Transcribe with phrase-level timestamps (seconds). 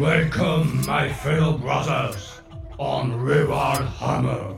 [0.00, 2.40] Welcome, my fellow brothers,
[2.78, 3.10] on
[4.00, 4.56] Hammer.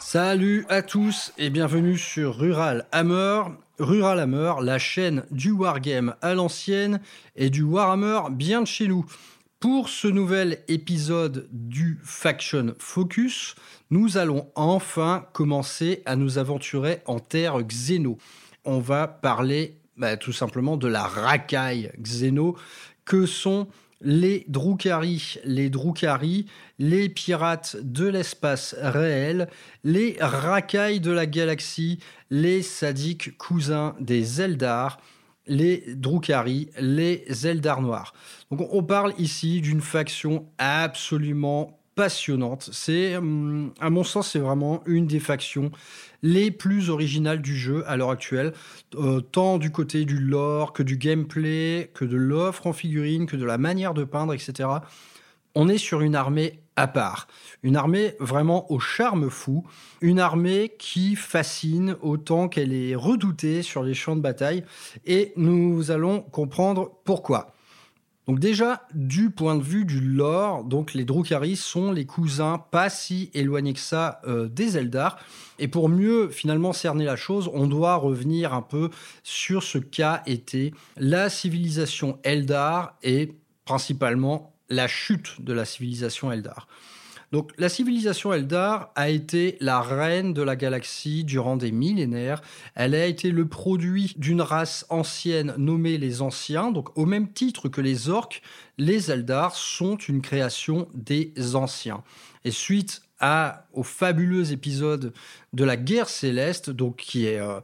[0.00, 3.42] Salut à tous et bienvenue sur Rural Hammer.
[3.78, 7.00] Rural Hammer, la chaîne du wargame à l'ancienne
[7.36, 9.06] et du Warhammer bien de chez nous.
[9.60, 13.54] Pour ce nouvel épisode du Faction Focus,
[13.90, 18.18] nous allons enfin commencer à nous aventurer en terre xéno.
[18.64, 22.56] On va parler bah, tout simplement de la racaille xéno
[23.04, 23.68] que sont
[24.02, 26.46] les Drukhari, les Drukhari,
[26.78, 29.48] les pirates de l'espace réel,
[29.84, 31.98] les racailles de la galaxie,
[32.30, 35.00] les sadiques cousins des Eldar,
[35.46, 38.12] les Drukhari, les Eldar noirs.
[38.50, 42.68] Donc on parle ici d'une faction absolument passionnante.
[42.72, 45.72] C'est, hum, à mon sens, c'est vraiment une des factions
[46.22, 48.52] les plus originales du jeu à l'heure actuelle,
[48.94, 53.36] euh, tant du côté du lore que du gameplay, que de l'offre en figurine, que
[53.36, 54.68] de la manière de peindre, etc.
[55.54, 57.26] On est sur une armée à part,
[57.62, 59.64] une armée vraiment au charme fou,
[60.02, 64.64] une armée qui fascine autant qu'elle est redoutée sur les champs de bataille,
[65.06, 67.55] et nous allons comprendre pourquoi.
[68.26, 72.90] Donc déjà, du point de vue du lore, donc les Drukhari sont les cousins pas
[72.90, 75.18] si éloignés que ça euh, des Eldar.
[75.60, 78.90] Et pour mieux finalement cerner la chose, on doit revenir un peu
[79.22, 83.32] sur ce qu'a été la civilisation Eldar et
[83.64, 86.66] principalement la chute de la civilisation Eldar.
[87.32, 92.40] Donc la civilisation Eldar a été la reine de la galaxie durant des millénaires.
[92.74, 96.70] Elle a été le produit d'une race ancienne nommée les Anciens.
[96.70, 98.42] Donc au même titre que les Orques,
[98.78, 102.04] les Eldar sont une création des Anciens.
[102.44, 105.12] Et suite au fabuleux épisode
[105.54, 107.60] de la guerre céleste, donc qui est euh,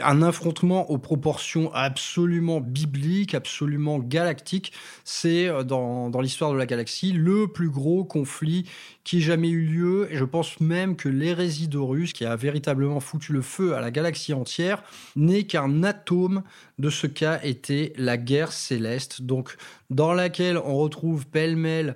[0.00, 4.72] un affrontement aux proportions absolument bibliques, absolument galactiques.
[5.04, 8.64] C'est euh, dans, dans l'histoire de la galaxie le plus gros conflit
[9.04, 10.08] qui ait jamais eu lieu.
[10.10, 13.90] Et je pense même que l'hérésie d'Horus, qui a véritablement foutu le feu à la
[13.90, 14.82] galaxie entière,
[15.16, 16.42] n'est qu'un atome
[16.78, 19.56] de ce qu'a été la guerre céleste, donc
[19.90, 21.94] dans laquelle on retrouve pêle-mêle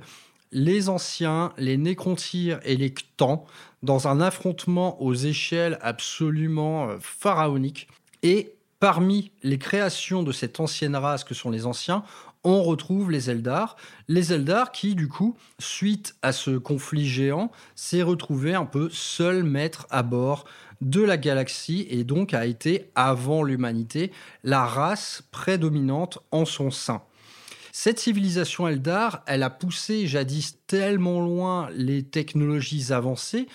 [0.53, 3.47] les anciens, les nécrontyres et les Ktans
[3.83, 7.89] dans un affrontement aux échelles absolument euh, pharaoniques.
[8.23, 12.05] Et parmi les créations de cette ancienne race que sont les anciens,
[12.45, 13.77] on retrouve les Eldar.
[14.09, 19.45] Les Eldar qui, du coup, suite à ce conflit géant, s'est retrouvé un peu seul
[19.45, 20.45] maître à bord
[20.81, 24.13] de la galaxie et donc a été, avant l'humanité,
[24.45, 27.03] la race prédominante en son sein.
[27.81, 33.47] Cette civilisation Eldar, elle a poussé jadis tellement loin les technologies avancées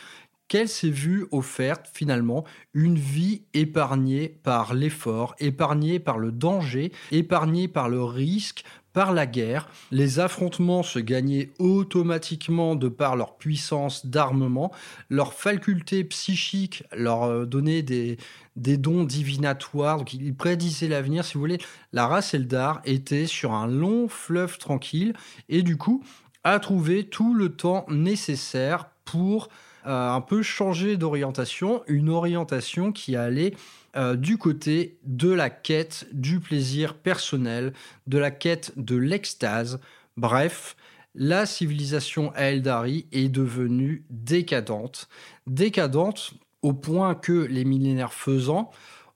[0.47, 7.67] qu'elle s'est vue offerte finalement une vie épargnée par l'effort, épargnée par le danger, épargnée
[7.67, 8.63] par le risque,
[8.93, 9.67] par la guerre.
[9.91, 14.71] Les affrontements se gagnaient automatiquement de par leur puissance d'armement,
[15.09, 18.17] leur faculté psychique leur euh, donnait des,
[18.55, 21.59] des dons divinatoires, donc ils prédisaient l'avenir, si vous voulez.
[21.91, 25.13] La race Eldar était sur un long fleuve tranquille
[25.49, 26.03] et du coup
[26.43, 29.49] a trouvé tout le temps nécessaire pour
[29.85, 33.53] euh, un peu changer d'orientation, une orientation qui allait
[33.95, 37.73] euh, du côté de la quête du plaisir personnel,
[38.07, 39.79] de la quête de l'extase.
[40.17, 40.75] Bref,
[41.15, 45.09] la civilisation Eldari est devenue décadente.
[45.45, 46.33] Décadente
[46.63, 48.71] au point que les millénaires faisant,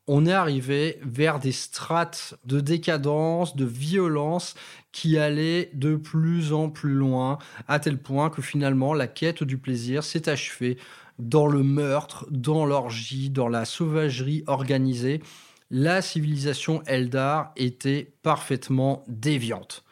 [0.05, 4.55] on est arrivé vers des strates de décadence, de violence
[4.91, 9.57] qui allaient de plus en plus loin, à tel point que finalement la quête du
[9.57, 10.77] plaisir s'est achevée
[11.19, 15.21] dans le meurtre, dans l'orgie, dans la sauvagerie organisée,
[15.69, 19.83] la civilisation Eldar était parfaitement déviante.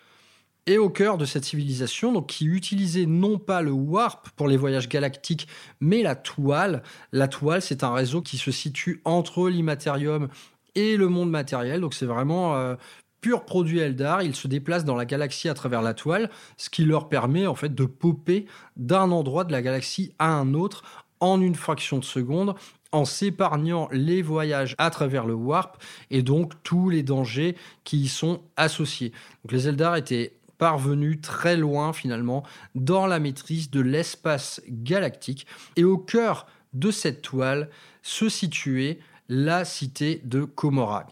[0.67, 4.57] Et au cœur de cette civilisation, donc, qui utilisait non pas le warp pour les
[4.57, 5.47] voyages galactiques,
[5.79, 6.81] mais la toile.
[7.11, 10.27] La toile, c'est un réseau qui se situe entre l'immatérium
[10.73, 11.81] et le monde matériel.
[11.81, 12.75] Donc c'est vraiment euh,
[13.21, 14.23] pur produit Eldar.
[14.23, 17.55] Ils se déplacent dans la galaxie à travers la toile, ce qui leur permet en
[17.55, 18.45] fait de popper
[18.75, 20.83] d'un endroit de la galaxie à un autre
[21.19, 22.55] en une fraction de seconde
[22.91, 25.81] en s'épargnant les voyages à travers le warp
[26.11, 29.11] et donc tous les dangers qui y sont associés.
[29.49, 35.45] Les Eldar étaient parvenus très loin finalement dans la maîtrise de l'espace galactique
[35.75, 37.69] et au cœur de cette toile
[38.01, 41.07] se situait la cité de Komorag.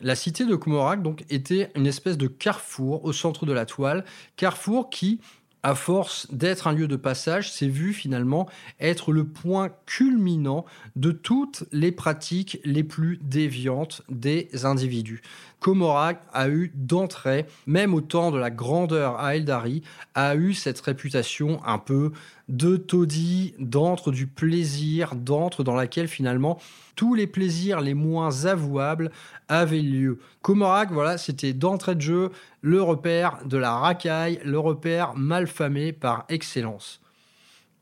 [0.00, 4.04] La cité de Komorag donc était une espèce de carrefour au centre de la toile,
[4.36, 5.20] carrefour qui
[5.68, 8.48] à force d'être un lieu de passage, s'est vu finalement
[8.80, 10.64] être le point culminant
[10.96, 15.20] de toutes les pratiques les plus déviantes des individus.
[15.60, 19.82] Komorak a eu d'entrée, même au temps de la grandeur à Eldari,
[20.14, 22.12] a eu cette réputation un peu
[22.48, 26.58] de taudis, d'antre du plaisir, d'antre dans laquelle finalement
[26.96, 29.10] tous les plaisirs les moins avouables
[29.48, 30.18] avaient lieu.
[30.42, 32.30] Komorak, voilà, c'était d'entrée de jeu
[32.60, 37.00] le repère de la racaille, le repère malfamé par excellence.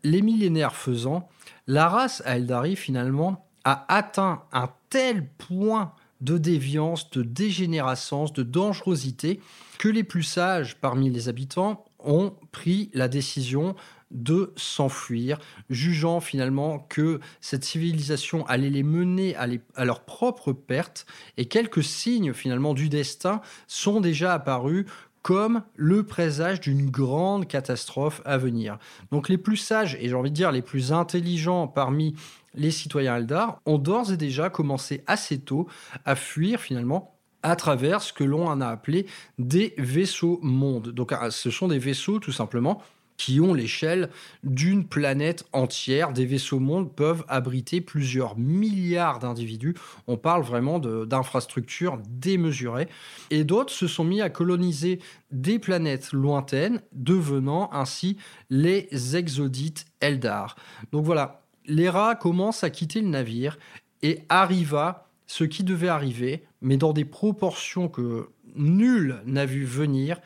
[0.03, 1.29] Les millénaires faisant,
[1.67, 8.43] la race à Eldari finalement a atteint un tel point de déviance, de dégénérescence, de
[8.43, 9.41] dangerosité,
[9.79, 13.75] que les plus sages parmi les habitants ont pris la décision
[14.11, 15.39] de s'enfuir,
[15.69, 21.07] jugeant finalement que cette civilisation allait les mener à, leur propre perte,
[21.37, 24.87] et quelques signes finalement du destin sont déjà apparus
[25.23, 28.79] comme le présage d'une grande catastrophe à venir.
[29.11, 32.15] Donc les plus sages, et j'ai envie de dire les plus intelligents parmi
[32.55, 35.67] les citoyens Eldar, ont d'ores et déjà commencé assez tôt
[36.05, 39.07] à fuir finalement à travers ce que l'on en a appelé
[39.39, 40.91] des vaisseaux mondes.
[40.91, 42.83] Donc ah, ce sont des vaisseaux tout simplement
[43.17, 44.11] qui ont l'échelle
[44.45, 46.13] d'une planète entière.
[46.13, 49.75] Des vaisseaux mondes peuvent abriter plusieurs milliards d'individus.
[50.07, 52.89] On parle vraiment d'infrastructures démesurées.
[53.31, 58.17] Et d'autres se sont mis à coloniser des planètes lointaines, devenant ainsi
[58.51, 60.57] les exodites Eldar.
[60.93, 63.59] Donc voilà, l'Era commence à quitter le navire
[64.03, 70.21] et arriva ce qui devait arriver, mais dans des proportions que nul n'a vu venir,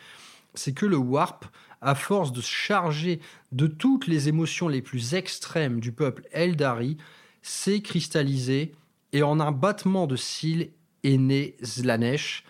[0.54, 1.46] c'est que le Warp
[1.80, 3.20] à force de se charger
[3.52, 6.96] de toutes les émotions les plus extrêmes du peuple Eldari,
[7.42, 8.72] s'est cristallisé
[9.12, 10.70] et en un battement de cils
[11.02, 12.44] est né Zlanesh.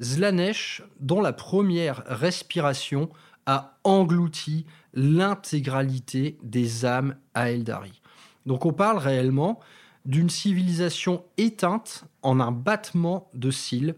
[0.00, 3.08] Zlanesh, dont la première respiration
[3.46, 8.02] a englouti l'intégralité des âmes à Eldari.
[8.44, 9.60] Donc on parle réellement
[10.04, 13.94] d'une civilisation éteinte en un battement de cils.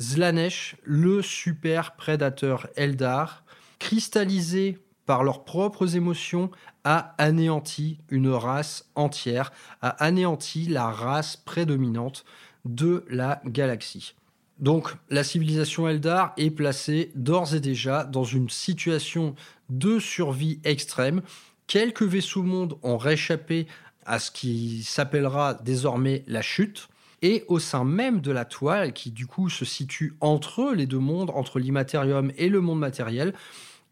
[0.00, 3.44] Zlanesh, le super prédateur Eldar,
[3.82, 6.52] cristallisés par leurs propres émotions,
[6.84, 12.24] a anéanti une race entière, a anéanti la race prédominante
[12.64, 14.14] de la galaxie.
[14.60, 19.34] Donc la civilisation Eldar est placée d'ores et déjà dans une situation
[19.68, 21.20] de survie extrême.
[21.66, 23.66] Quelques vaisseaux mondes ont réchappé
[24.06, 26.88] à ce qui s'appellera désormais la chute.
[27.20, 30.98] Et au sein même de la toile, qui du coup se situe entre les deux
[30.98, 33.32] mondes, entre l'immatérium et le monde matériel,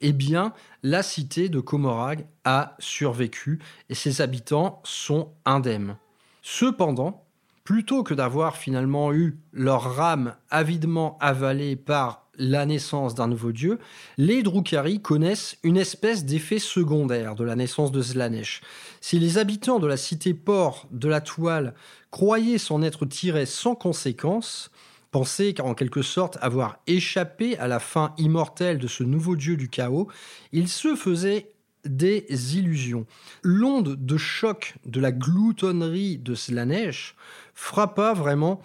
[0.01, 0.53] eh bien,
[0.83, 3.59] la cité de Komorag a survécu
[3.89, 5.97] et ses habitants sont indemnes.
[6.43, 7.25] Cependant,
[7.65, 13.79] plutôt que d'avoir finalement eu leur rame avidement avalée par la naissance d'un nouveau dieu,
[14.17, 18.63] les Drukhari connaissent une espèce d'effet secondaire de la naissance de Slanesh.
[19.01, 21.75] Si les habitants de la cité-port de la toile
[22.11, 24.71] croyaient s'en être tirés sans conséquence,
[25.11, 29.69] pensaient en quelque sorte avoir échappé à la fin immortelle de ce nouveau dieu du
[29.69, 30.09] chaos,
[30.53, 31.53] ils se faisaient
[31.85, 32.27] des
[32.57, 33.07] illusions.
[33.43, 37.17] L'onde de choc de la gloutonnerie de Slanesh
[37.55, 38.61] frappa vraiment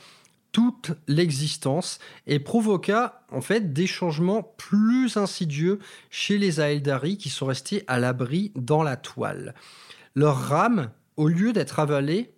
[0.51, 7.45] toute l'existence et provoqua en fait des changements plus insidieux chez les Aeldari qui sont
[7.45, 9.53] restés à l'abri dans la toile.
[10.13, 12.33] Leur rame, au lieu d'être avalée,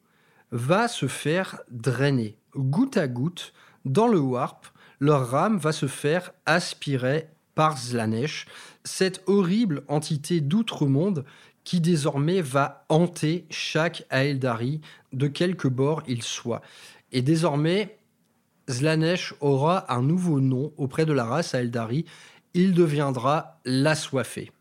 [0.52, 3.54] va se faire drainer goutte à goutte
[3.88, 4.66] dans le warp,
[5.00, 8.46] leur rame va se faire aspirer par Zlanesh,
[8.84, 11.26] cette horrible entité d'outre-monde
[11.64, 14.80] qui désormais va hanter chaque Aeldari
[15.12, 16.62] de quelque bord il soit.
[17.12, 17.98] Et désormais,
[18.70, 22.06] Zlanesh aura un nouveau nom auprès de la race Aeldari,
[22.54, 24.52] il deviendra l'assoiffé.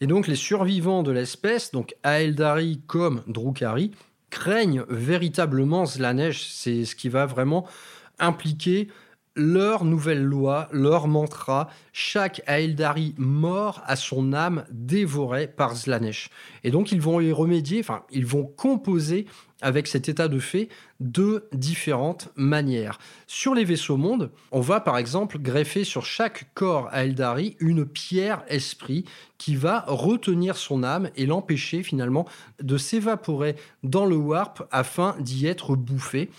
[0.00, 3.92] Et donc les survivants de l'espèce, donc Aeldari comme Drukhari,
[4.30, 7.66] craignent véritablement Zlanesh, c'est ce qui va vraiment
[8.18, 8.88] impliquer
[9.36, 16.30] leur nouvelle loi, leur mantra, chaque Aeldari mort à son âme dévorée par Zlanesh.
[16.64, 19.26] Et donc ils vont y remédier, enfin ils vont composer
[19.60, 20.68] avec cet état de fait
[21.00, 22.98] de différentes manières.
[23.26, 28.42] Sur les vaisseaux mondes, on va par exemple greffer sur chaque corps Aeldari une pierre
[28.48, 29.04] esprit
[29.38, 32.26] qui va retenir son âme et l'empêcher finalement
[32.62, 36.30] de s'évaporer dans le warp afin d'y être bouffé.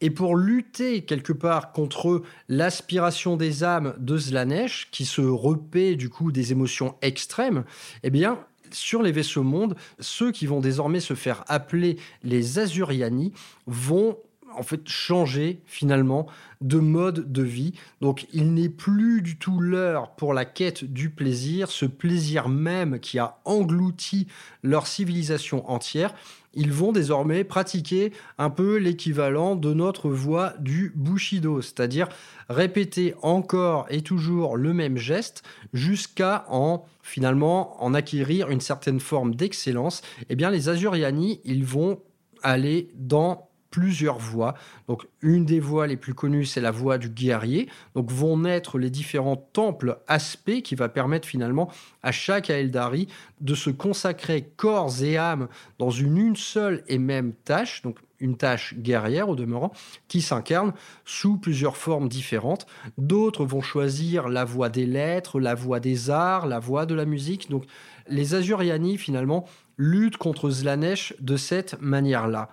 [0.00, 6.08] Et pour lutter quelque part contre l'aspiration des âmes de Zlanesh, qui se repaît du
[6.08, 7.64] coup des émotions extrêmes,
[8.04, 8.38] eh bien,
[8.70, 13.32] sur les vaisseaux mondes, ceux qui vont désormais se faire appeler les Azuriani
[13.66, 14.18] vont
[14.54, 16.26] en fait changer finalement
[16.60, 17.74] de mode de vie.
[18.00, 22.98] Donc il n'est plus du tout l'heure pour la quête du plaisir, ce plaisir même
[23.00, 24.26] qui a englouti
[24.62, 26.14] leur civilisation entière.
[26.54, 32.08] Ils vont désormais pratiquer un peu l'équivalent de notre voie du Bushido, c'est-à-dire
[32.48, 39.34] répéter encore et toujours le même geste jusqu'à en finalement en acquérir une certaine forme
[39.34, 40.02] d'excellence.
[40.28, 42.00] Eh bien les Azuriani, ils vont
[42.42, 44.54] aller dans plusieurs voies.
[44.88, 47.68] Donc une des voies les plus connues, c'est la voie du guerrier.
[47.94, 51.70] Donc vont naître les différents temples aspects qui va permettre finalement
[52.02, 53.08] à chaque Aeldari
[53.40, 55.48] de se consacrer corps et âme
[55.78, 57.82] dans une, une seule et même tâche.
[57.82, 59.72] Donc une tâche guerrière au demeurant,
[60.08, 60.72] qui s'incarne
[61.04, 62.66] sous plusieurs formes différentes.
[62.96, 67.04] D'autres vont choisir la voie des lettres, la voie des arts, la voie de la
[67.04, 67.48] musique.
[67.50, 67.64] Donc
[68.08, 69.44] les Azuriani finalement
[69.76, 72.50] luttent contre Slanesh de cette manière-là.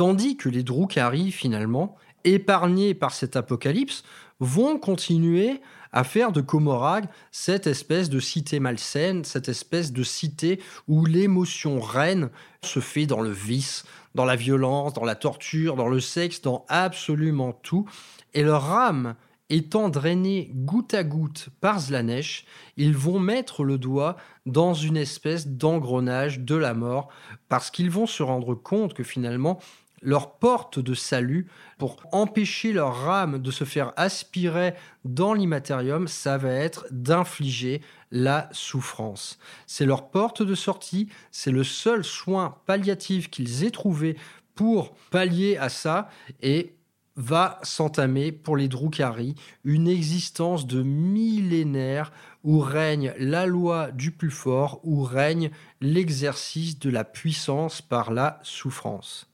[0.00, 4.02] Tandis que les Drukhari, finalement, épargnés par cet apocalypse,
[4.38, 5.60] vont continuer
[5.92, 11.80] à faire de Komorag cette espèce de cité malsaine, cette espèce de cité où l'émotion
[11.80, 12.30] reine
[12.64, 16.64] se fait dans le vice, dans la violence, dans la torture, dans le sexe, dans
[16.70, 17.86] absolument tout.
[18.32, 19.16] Et leur âme
[19.50, 22.46] étant drainée goutte à goutte par Zlanesh,
[22.78, 24.16] ils vont mettre le doigt
[24.46, 27.08] dans une espèce d'engrenage de la mort
[27.48, 29.58] parce qu'ils vont se rendre compte que finalement
[30.02, 31.46] leur porte de salut
[31.78, 38.48] pour empêcher leur âme de se faire aspirer dans l'immatérium, ça va être d'infliger la
[38.52, 39.38] souffrance.
[39.66, 44.16] C'est leur porte de sortie, c'est le seul soin palliatif qu'ils aient trouvé
[44.54, 46.08] pour pallier à ça
[46.42, 46.74] et
[47.16, 54.30] va s'entamer pour les Drukhari une existence de millénaires où règne la loi du plus
[54.30, 59.29] fort, où règne l'exercice de la puissance par la souffrance.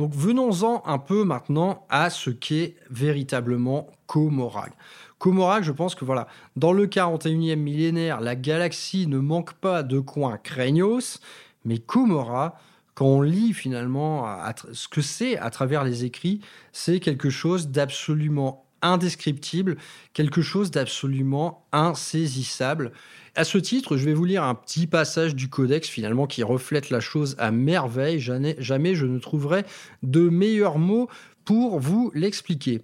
[0.00, 4.72] Donc venons-en un peu maintenant à ce qu'est véritablement Komorag.
[5.18, 6.26] Komorag, je pense que voilà,
[6.56, 11.20] dans le 41e millénaire, la galaxie ne manque pas de coins craignos,
[11.66, 12.58] mais Komora,
[12.94, 14.24] quand on lit finalement
[14.72, 16.40] ce que c'est à travers les écrits,
[16.72, 19.76] c'est quelque chose d'absolument indescriptible,
[20.12, 22.92] quelque chose d'absolument insaisissable.
[23.34, 26.90] À ce titre, je vais vous lire un petit passage du codex finalement qui reflète
[26.90, 28.20] la chose à merveille.
[28.20, 29.64] Jamais, je ne trouverai
[30.02, 31.08] de meilleurs mots
[31.44, 32.82] pour vous l'expliquer.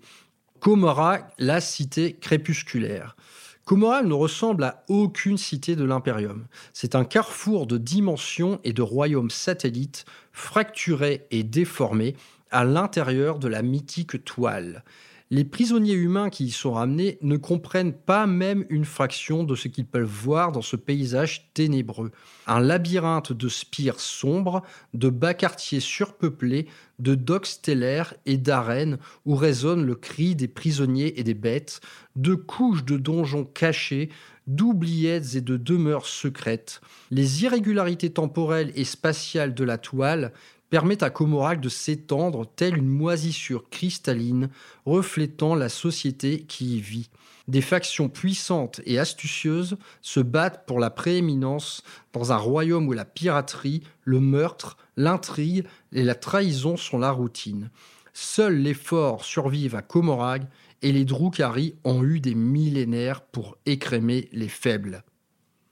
[0.60, 3.16] Comora, la cité crépusculaire.
[3.64, 6.46] Comora ne ressemble à aucune cité de l'Imperium.
[6.72, 12.14] C'est un carrefour de dimensions et de royaumes satellites, fracturés et déformés
[12.52, 14.84] à l'intérieur de la mythique toile
[15.30, 19.66] les prisonniers humains qui y sont ramenés ne comprennent pas même une fraction de ce
[19.66, 22.12] qu'ils peuvent voir dans ce paysage ténébreux.
[22.46, 24.62] Un labyrinthe de spires sombres,
[24.94, 26.68] de bas quartiers surpeuplés,
[27.00, 31.80] de docks stellaires et d'arènes où résonne le cri des prisonniers et des bêtes,
[32.14, 34.10] de couches de donjons cachés,
[34.46, 36.80] d'oubliettes et de demeures secrètes.
[37.10, 40.32] Les irrégularités temporelles et spatiales de la toile
[40.70, 44.48] permet à Comorac de s'étendre telle une moisissure cristalline
[44.84, 47.10] reflétant la société qui y vit.
[47.48, 53.04] Des factions puissantes et astucieuses se battent pour la prééminence dans un royaume où la
[53.04, 57.70] piraterie, le meurtre, l'intrigue et la trahison sont la routine.
[58.12, 60.48] Seuls les forts survivent à Comorag
[60.82, 65.04] et les Drukhari ont eu des millénaires pour écrémer les faibles.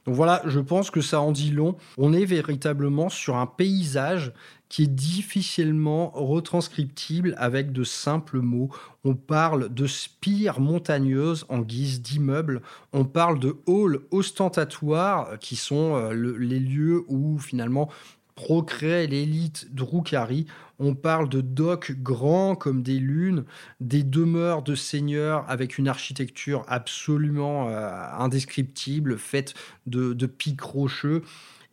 [0.05, 1.77] Donc voilà, je pense que ça en dit long.
[1.97, 4.33] On est véritablement sur un paysage
[4.75, 8.71] qui est difficilement retranscriptible avec de simples mots.
[9.05, 12.61] On parle de spires montagneuses en guise d'immeubles,
[12.93, 17.89] on parle de halls ostentatoires qui sont euh, les lieux où finalement
[18.35, 20.47] procrée l'élite Drukhari.
[20.81, 23.45] On parle de docks grands comme des lunes,
[23.79, 29.55] des demeures de seigneurs avec une architecture absolument euh, indescriptible, faite
[29.87, 31.23] de pics rocheux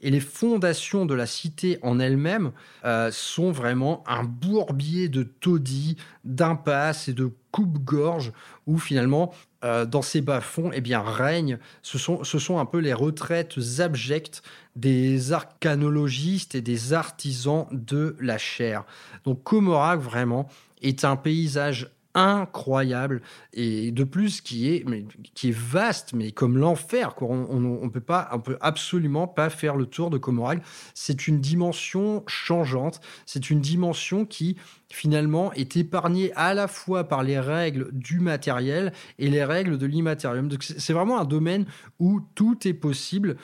[0.02, 2.52] et les fondations de la cité en elle-même
[2.86, 8.32] euh, sont vraiment un bourbier de taudis, d'impasses et de coupe-gorge
[8.66, 12.80] où finalement, euh, dans ces bas-fonds, eh bien, règnent, ce sont, ce sont un peu
[12.80, 14.42] les retraites abjectes
[14.76, 18.86] des arcanologistes et des artisans de la chair.
[19.26, 20.48] Donc Comorac, vraiment,
[20.82, 23.22] est un paysage incroyable.
[23.54, 28.02] Et de plus qui est mais, qui est vaste mais comme l'enfer on, on, peut
[28.02, 30.62] pas on peut absolument pas faire le tour de Comoral
[30.94, 33.02] c'est une dimension changeante.
[33.26, 34.58] C'est une dimension qui
[34.90, 39.86] finalement est épargnée à la fois par les règles du matériel et les règles de
[39.86, 40.48] l'immatérium.
[40.48, 41.66] Donc c'est vraiment un domaine
[42.00, 43.38] où tout est possible.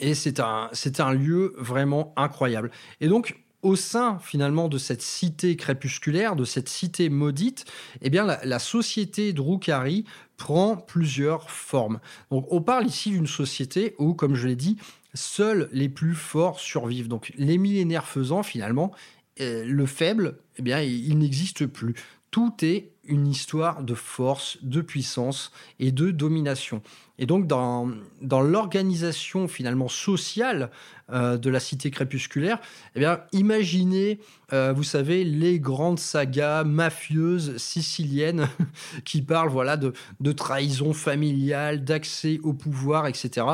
[0.00, 2.70] Et c'est un c'est un lieu vraiment incroyable.
[3.00, 7.64] Et donc au sein finalement de cette cité crépusculaire, de cette cité maudite,
[8.02, 10.04] eh bien la, société Drukhari
[10.36, 12.00] prend plusieurs formes.
[12.30, 14.76] Donc on parle ici d'une société où, comme je l'ai dit,
[15.14, 17.08] seuls les plus forts survivent.
[17.08, 18.92] Donc les millénaires faisant, finalement,
[19.40, 21.94] euh, le faible, eh bien, il n'existe plus.
[22.32, 26.80] Tout est une histoire de force, de puissance et de domination.
[27.18, 27.90] Et donc, dans,
[28.22, 30.70] dans l'organisation finalement sociale
[31.12, 32.58] euh, de la cité crépusculaire,
[32.94, 34.18] eh bien, imaginez,
[34.54, 38.48] euh, vous savez, les grandes sagas mafieuses siciliennes
[39.04, 43.44] qui parlent voilà, de, de trahison familiale, d'accès au pouvoir, etc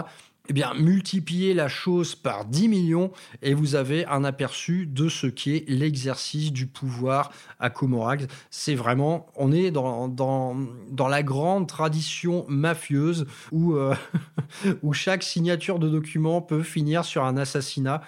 [0.48, 3.12] eh bien, multipliez la chose par 10 millions
[3.42, 8.26] et vous avez un aperçu de ce qu'est l'exercice du pouvoir à Comorag.
[8.50, 13.94] C'est vraiment, on est dans la grande tradition mafieuse où, euh,
[14.82, 18.00] où chaque signature de document peut finir sur un assassinat.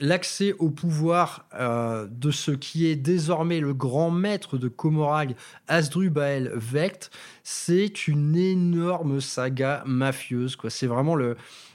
[0.00, 5.34] L'accès au pouvoir euh, de ce qui est désormais le grand maître de Comorag,
[5.66, 7.10] Asdrubal Vect,
[7.42, 10.56] c'est une énorme saga mafieuse.
[10.68, 11.16] C'est vraiment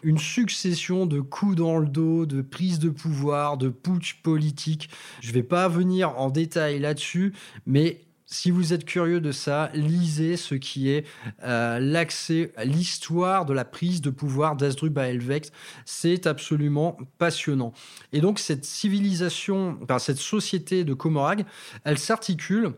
[0.03, 4.89] une succession de coups dans le dos, de prises de pouvoir, de putsch politique.
[5.21, 7.33] Je ne vais pas venir en détail là-dessus,
[7.65, 11.05] mais si vous êtes curieux de ça, lisez ce qui est
[11.43, 15.53] euh, l'accès à l'histoire de la prise de pouvoir d'Asdrubal Helvecht.
[15.85, 17.73] C'est absolument passionnant.
[18.11, 21.45] Et donc cette civilisation, cette société de Comorag,
[21.83, 22.73] elle s'articule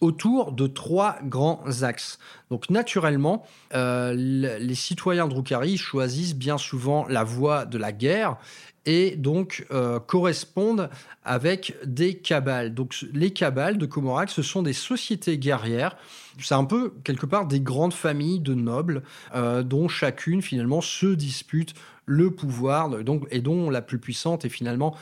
[0.00, 2.18] autour de trois grands axes.
[2.50, 3.44] Donc naturellement,
[3.74, 8.38] euh, les citoyens Drukhari choisissent bien souvent la voie de la guerre
[8.86, 10.90] et donc euh, correspondent
[11.24, 12.74] avec des cabales.
[12.74, 15.96] Donc les cabales de Comorac, ce sont des sociétés guerrières.
[16.38, 19.02] C'est un peu quelque part des grandes familles de nobles
[19.34, 21.74] euh, dont chacune finalement se dispute
[22.06, 24.94] le pouvoir donc, et dont la plus puissante est finalement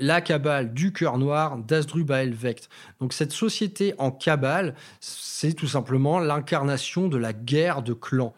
[0.00, 2.68] la cabale du cœur noir d'Asdrubal Vect.
[3.00, 8.34] Donc cette société en cabale, c'est tout simplement l'incarnation de la guerre de clans.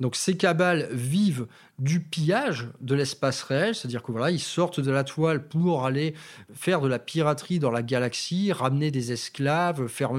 [0.00, 1.46] Donc ces cabales vivent
[1.82, 6.14] du pillage de l'espace réel, c'est-à-dire que voilà, ils sortent de la toile pour aller
[6.54, 10.12] faire de la piraterie dans la galaxie, ramener des esclaves, faire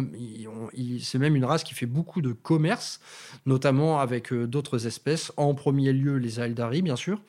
[1.02, 3.00] c'est même une race qui fait beaucoup de commerce,
[3.46, 7.22] notamment avec euh, d'autres espèces, en premier lieu les Aldari bien sûr.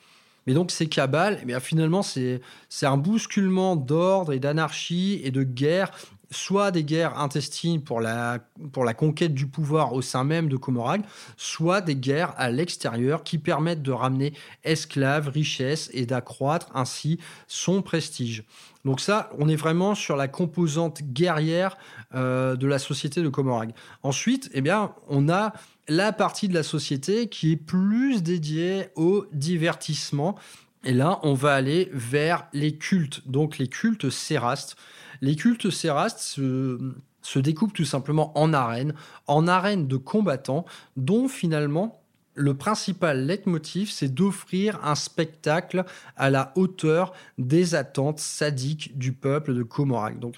[0.47, 2.41] Mais donc ces cabales, eh finalement, c'est
[2.83, 5.91] un bousculement d'ordre et d'anarchie et de guerre,
[6.31, 8.39] soit des guerres intestines pour la,
[8.71, 11.03] pour la conquête du pouvoir au sein même de Comorag,
[11.37, 14.33] soit des guerres à l'extérieur qui permettent de ramener
[14.63, 18.43] esclaves, richesses et d'accroître ainsi son prestige.
[18.85, 21.77] Donc ça, on est vraiment sur la composante guerrière
[22.13, 23.71] euh, de la société de Comorag.
[24.03, 25.53] Ensuite, eh bien, on a
[25.87, 30.35] la partie de la société qui est plus dédiée au divertissement.
[30.83, 34.75] Et là, on va aller vers les cultes, donc les cultes sérastes.
[35.21, 38.93] Les cultes sérastes se, découpent tout simplement en arènes,
[39.27, 42.01] en arènes de combattants, dont finalement
[42.37, 45.85] le principal leitmotiv, c'est d'offrir un spectacle
[46.17, 50.19] à la hauteur des attentes sadiques du peuple de Comorac.
[50.19, 50.35] Donc,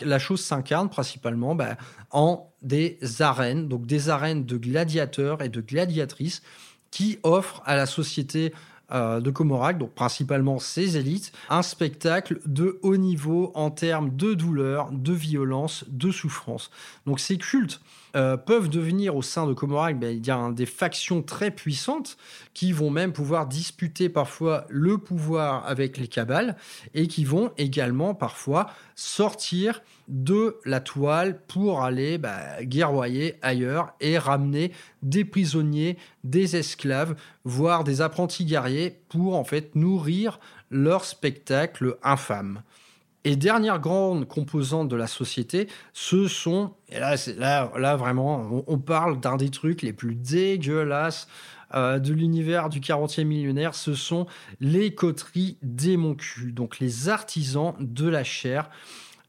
[0.00, 1.76] la chose s'incarne principalement bah,
[2.10, 6.42] en des arènes, donc des arènes de gladiateurs et de gladiatrices
[6.90, 8.54] qui offrent à la société
[8.92, 14.34] euh, de Comorac, donc principalement ses élites, un spectacle de haut niveau en termes de
[14.34, 16.70] douleur, de violence, de souffrance.
[17.06, 17.80] Donc ces cultes
[18.16, 22.16] euh, peuvent devenir au sein de Comorac ben, il y a des factions très puissantes
[22.54, 26.56] qui vont même pouvoir disputer parfois le pouvoir avec les cabales
[26.94, 34.18] et qui vont également parfois sortir de la toile pour aller bah, guerroyer ailleurs et
[34.18, 40.40] ramener des prisonniers, des esclaves, voire des apprentis guerriers pour en fait nourrir
[40.70, 42.62] leur spectacle infâme.
[43.24, 48.78] Et dernière grande composante de la société, ce sont, et là, là, là vraiment, on,
[48.78, 51.28] parle d'un des trucs les plus dégueulasses
[51.74, 54.26] euh, de l'univers du 40e millénaire, ce sont
[54.60, 58.70] les coteries démoncus, donc les artisans de la chair,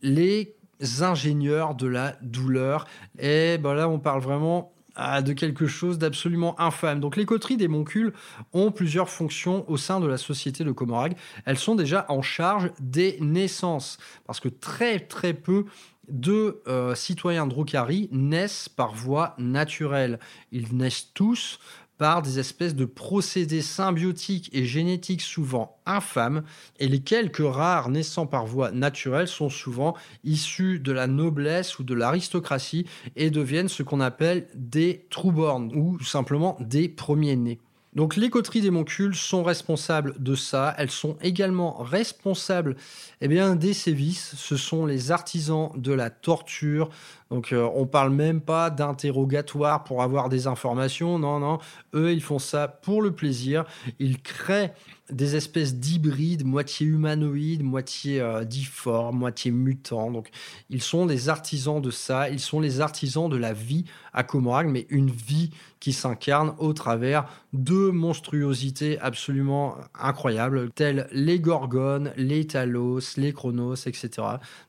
[0.02, 0.56] les
[1.02, 2.86] ingénieurs de la douleur.
[3.18, 7.00] Et ben là, on parle vraiment ah, de quelque chose d'absolument infâme.
[7.00, 8.14] Donc les coteries des Moncules
[8.54, 11.16] ont plusieurs fonctions au sein de la société de Comorag.
[11.46, 15.66] Elles sont déjà en charge des naissances, parce que très très peu
[16.10, 20.20] de euh, citoyens Drukhari naissent par voie naturelle.
[20.52, 21.60] Ils naissent tous
[22.00, 26.44] par des espèces de procédés symbiotiques et génétiques souvent infâmes,
[26.80, 31.84] et les quelques rares naissant par voie naturelle sont souvent issus de la noblesse ou
[31.84, 32.86] de l'aristocratie
[33.16, 37.60] et deviennent ce qu'on appelle des trueborn ou simplement des premiers-nés.
[37.94, 40.76] Donc les coteries d'émoncules sont responsables de ça.
[40.78, 42.76] Elles sont également responsables
[43.22, 44.36] eh bien, des sévices.
[44.36, 46.90] Ce sont les artisans de la torture.
[47.32, 51.18] Donc euh, on parle même pas d'interrogatoire pour avoir des informations.
[51.18, 51.58] Non, non.
[51.96, 53.66] Eux, ils font ça pour le plaisir.
[53.98, 54.74] Ils créent
[55.12, 60.12] des espèces d'hybrides, moitié humanoïdes, moitié euh, difformes, moitié mutants.
[60.12, 60.30] Donc,
[60.70, 62.30] ils sont des artisans de ça.
[62.30, 66.74] Ils sont les artisans de la vie à Comorag, mais une vie qui s'incarne au
[66.74, 74.10] travers de monstruosités absolument incroyables, telles les Gorgones, les Talos, les Chronos, etc.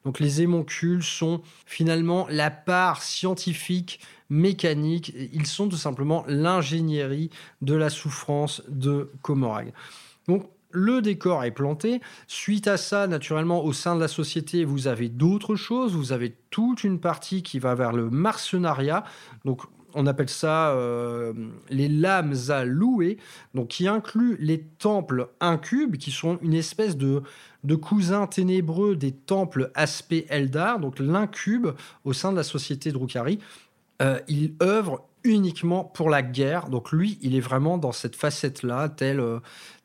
[0.04, 4.00] Donc, les émoncules sont finalement la part scientifique
[4.30, 7.30] mécanique, ils sont tout simplement l'ingénierie
[7.62, 9.72] de la souffrance de Comorag.
[10.30, 12.00] Donc, le décor est planté.
[12.28, 15.96] Suite à ça, naturellement, au sein de la société, vous avez d'autres choses.
[15.96, 19.02] Vous avez toute une partie qui va vers le mercenariat.
[19.44, 19.62] Donc,
[19.94, 21.32] on appelle ça euh,
[21.68, 23.18] les lames à louer,
[23.54, 27.24] donc qui inclut les temples incubes, qui sont une espèce de,
[27.74, 30.78] cousins ténébreux des temples aspect Eldar.
[30.78, 31.68] Donc l'incube,
[32.04, 33.40] au sein de la société Drukhari,
[34.00, 36.68] euh, il œuvre uniquement pour la guerre.
[36.68, 39.40] Donc lui, il est vraiment dans cette facette-là, tel, euh,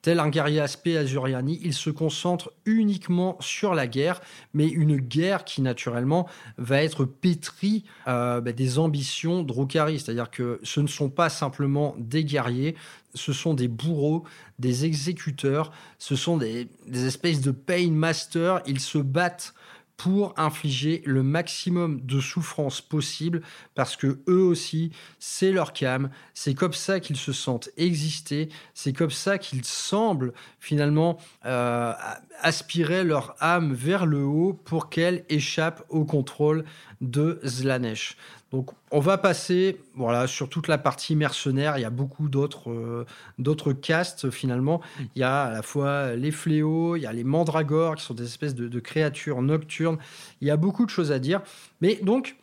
[0.05, 4.21] Tel un guerrier aspect Azuriani, il se concentre uniquement sur la guerre,
[4.53, 6.27] mais une guerre qui naturellement
[6.59, 9.99] va être pétrie euh, bah, des ambitions Drukari.
[9.99, 12.75] C'est-à-dire que ce ne sont pas simplement des guerriers,
[13.15, 14.25] ce sont des bourreaux,
[14.59, 18.61] des exécuteurs, ce sont des espèces de pain masters.
[18.67, 19.55] Ils se battent
[19.97, 23.41] pour infliger le maximum de souffrance possible
[23.75, 28.93] parce que eux aussi, c'est leur cam, c'est comme ça qu'ils se sentent exister, c'est
[28.93, 31.93] comme ça qu'ils semblent finalement euh,
[32.41, 36.65] aspirer leur âme vers le haut pour qu'elle échappe au contrôle
[37.01, 38.17] de Zlanesh.
[38.55, 41.77] Donc on va passer voilà sur toute la partie mercenaire.
[41.77, 43.05] Il y a beaucoup d'autres euh,
[43.37, 44.79] d'autres castes finalement.
[45.13, 48.13] Il y a à la fois les fléaux, il y a les mandragores qui sont
[48.13, 49.97] des espèces de, créatures nocturnes.
[50.39, 51.41] Il y a beaucoup de choses à dire.
[51.81, 52.37] Mais donc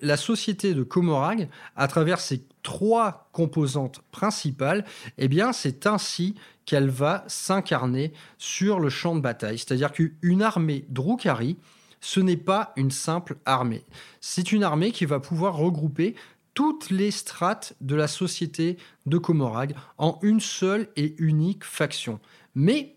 [0.00, 4.84] la société de Comorag, à travers ses trois composantes principales,
[5.16, 9.58] eh bien c'est ainsi qu'elle va s'incarner sur le champ de bataille.
[9.58, 11.56] C'est-à-dire qu'une armée Drukhari
[12.02, 13.84] ce n'est pas une simple armée.
[14.20, 16.14] C'est une armée qui va pouvoir regrouper
[16.52, 22.20] toutes les strates de la société de Comorag en une seule et unique faction.
[22.54, 22.96] Mais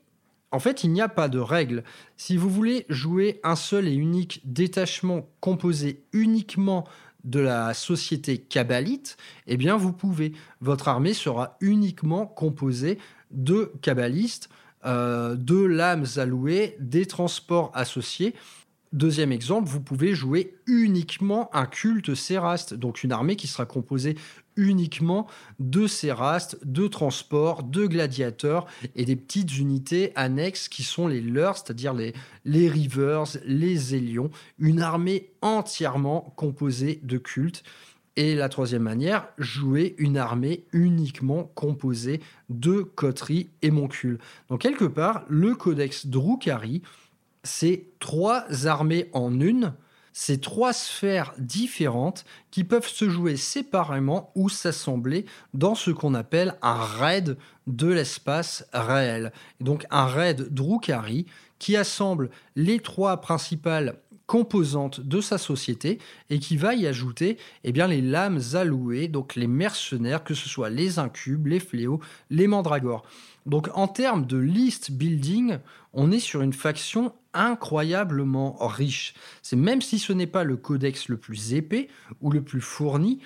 [0.52, 1.84] en fait, il n'y a pas de règle.
[2.18, 6.86] Si vous voulez jouer un seul et unique détachement composé uniquement
[7.24, 10.34] de la société kabbalite, eh bien vous pouvez.
[10.62, 12.98] Votre armée sera uniquement composée
[13.32, 14.50] de kabbalistes,
[14.86, 18.34] euh, de lames allouées, des transports associés.
[18.96, 24.16] Deuxième exemple, vous pouvez jouer uniquement un culte séraste, donc une armée qui sera composée
[24.56, 25.28] uniquement
[25.60, 31.58] de sérastes, de transports, de gladiateurs et des petites unités annexes qui sont les leurs,
[31.58, 32.14] c'est-à-dire les,
[32.46, 34.30] les rivers, les élions,
[34.60, 37.64] une armée entièrement composée de cultes.
[38.16, 44.20] Et la troisième manière, jouer une armée uniquement composée de coteries et moncules.
[44.48, 46.82] Donc quelque part, le codex Drukhari,
[47.46, 49.74] c'est trois armées en une,
[50.12, 56.56] c'est trois sphères différentes qui peuvent se jouer séparément ou s'assembler dans ce qu'on appelle
[56.62, 59.32] un raid de l'espace réel.
[59.60, 61.26] donc un raid Drukhari
[61.60, 67.72] qui assemble les trois principales composantes de sa société et qui va y ajouter eh
[67.72, 72.48] bien, les lames allouées, donc les mercenaires, que ce soit les incubes, les fléaux, les
[72.48, 73.04] mandragores.
[73.46, 75.58] Donc en termes de list building,
[75.94, 79.14] on est sur une faction incroyablement riche.
[79.42, 81.90] C'est même si ce n'est pas le codex le plus épais
[82.22, 83.20] ou le plus fourni,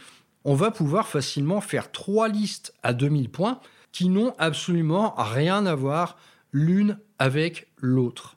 [0.45, 3.59] on va pouvoir facilement faire trois listes à 2000 points
[3.91, 6.17] qui n'ont absolument rien à voir
[6.51, 8.35] l'une avec l'autre.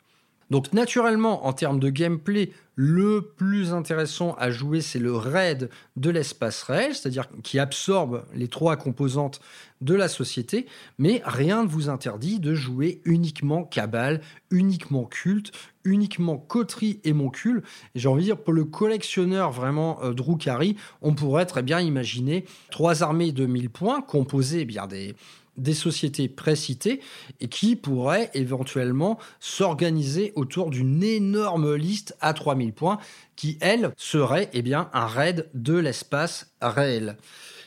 [0.50, 6.11] Donc naturellement, en termes de gameplay, le plus intéressant à jouer, c'est le raid de
[6.11, 9.40] l'espace réel, c'est-à-dire qui absorbe les trois composantes
[9.82, 10.66] de la société,
[10.98, 15.52] mais rien ne vous interdit de jouer uniquement cabale, uniquement culte,
[15.85, 17.62] uniquement coterie et moncule.
[17.94, 22.44] J'ai envie de dire, pour le collectionneur vraiment euh, Drukhari, on pourrait très bien imaginer
[22.70, 25.14] trois armées de 1000 points composées eh bien des
[25.56, 27.00] des sociétés précitées
[27.40, 32.98] et qui pourraient éventuellement s'organiser autour d'une énorme liste à 3000 points
[33.36, 37.16] qui, elle, serait eh bien, un raid de l'espace réel.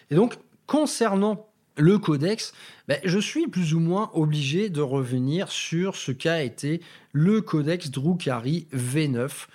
[0.10, 2.54] Et donc, concernant le codex,
[2.88, 7.92] ben, je suis plus ou moins obligé de revenir sur ce qu'a été le codex
[7.92, 9.48] Drukhari V9.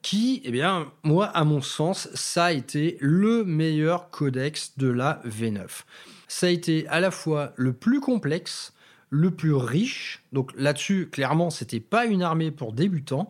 [0.00, 5.20] qui, eh bien, moi, à mon sens, ça a été le meilleur codex de la
[5.26, 5.66] V9.
[6.28, 8.72] Ça a été à la fois le plus complexe,
[9.10, 10.22] le plus riche.
[10.32, 13.28] Donc là-dessus, clairement, c'était pas une armée pour débutants,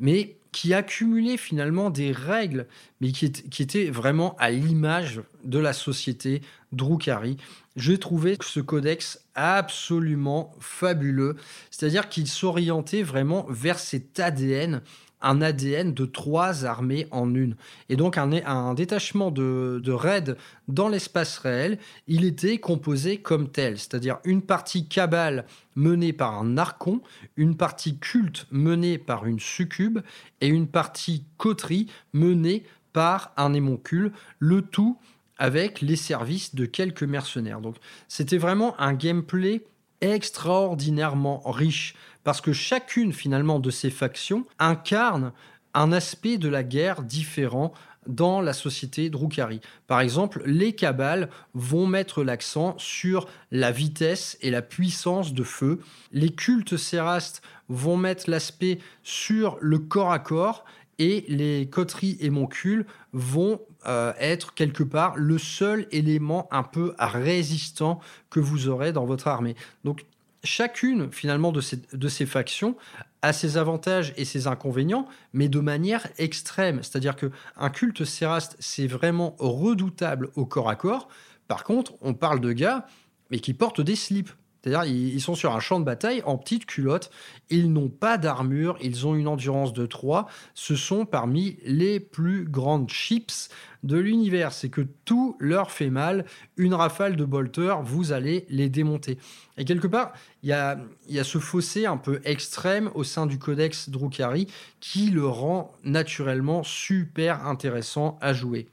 [0.00, 2.66] mais qui accumulait finalement des règles,
[3.00, 7.38] mais qui, qui étaient vraiment à l'image de la société Drukhari.
[7.76, 11.36] J'ai trouvé ce codex absolument fabuleux,
[11.70, 14.82] c'est-à-dire qu'il s'orientait vraiment vers cet ADN
[15.22, 17.56] un ADN de trois armées en une.
[17.88, 20.34] Et donc un, détachement de, de raids
[20.68, 26.58] dans l'espace réel, il était composé comme tel, c'est-à-dire une partie cabale menée par un
[26.58, 27.00] archon,
[27.36, 30.00] une partie culte menée par une succube
[30.40, 34.98] et une partie coterie menée par un émoncule, le tout
[35.38, 37.60] avec les services de quelques mercenaires.
[37.60, 37.76] Donc
[38.08, 39.64] c'était vraiment un gameplay
[40.00, 45.32] extraordinairement riche parce que chacune finalement de ces factions incarne
[45.74, 47.72] un aspect de la guerre différent
[48.06, 49.60] dans la société Drukhari.
[49.86, 55.80] Par exemple, les cabales vont mettre l'accent sur la vitesse et la puissance de feu.
[56.10, 60.64] Les cultes sérastes vont mettre l'aspect sur le corps à corps
[60.98, 66.94] et les coteries et moncules vont euh, être quelque part le seul élément un peu
[66.98, 69.56] résistant que vous aurez dans votre armée.
[69.84, 70.04] Donc
[70.44, 72.76] chacune finalement de ces, de ces factions
[73.22, 76.82] a ses avantages et ses inconvénients, mais de manière extrême.
[76.82, 81.08] C'est-à-dire que un culte séraste, c'est vraiment redoutable au corps à corps.
[81.46, 82.86] Par contre, on parle de gars,
[83.30, 84.32] mais qui portent des slips.
[84.62, 87.10] C'est-à-dire, ils sont sur un champ de bataille en petite culotte.
[87.50, 88.76] Ils n'ont pas d'armure.
[88.80, 90.28] Ils ont une endurance de 3.
[90.54, 93.48] Ce sont parmi les plus grandes chips
[93.82, 94.52] de l'univers.
[94.52, 96.24] C'est que tout leur fait mal.
[96.56, 99.18] Une rafale de bolter, vous allez les démonter.
[99.58, 100.12] Et quelque part,
[100.44, 104.46] il y a, y a ce fossé un peu extrême au sein du codex Drukhari
[104.78, 108.68] qui le rend naturellement super intéressant à jouer.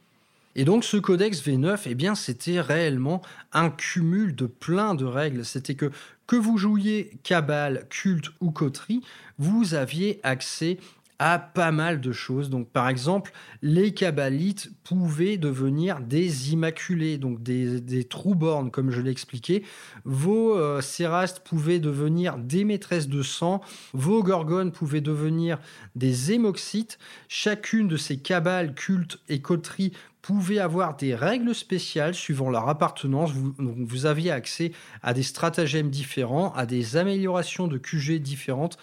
[0.55, 3.21] Et donc ce codex V9, eh bien, c'était réellement
[3.53, 5.45] un cumul de plein de règles.
[5.45, 5.91] C'était que
[6.29, 9.01] que vous jouiez cabale, culte ou coterie,
[9.39, 10.77] vous aviez accès
[11.19, 12.49] à pas mal de choses.
[12.49, 18.07] Donc, par exemple, les Kabbalites pouvaient devenir des Immaculés, donc des, des
[18.71, 19.15] comme je l'ai.
[20.05, 23.61] Vos euh, Sérastes pouvaient devenir des maîtresses de sang.
[23.93, 25.59] Vos Gorgones pouvaient devenir
[25.95, 26.97] des Hémoxites.
[27.27, 33.31] Chacune de ces Kabbales, cultes et coteries pouvait avoir des règles spéciales suivant leur appartenance.
[33.31, 38.77] Vous, vous aviez accès à des stratagèmes différents, à des améliorations de QG différentes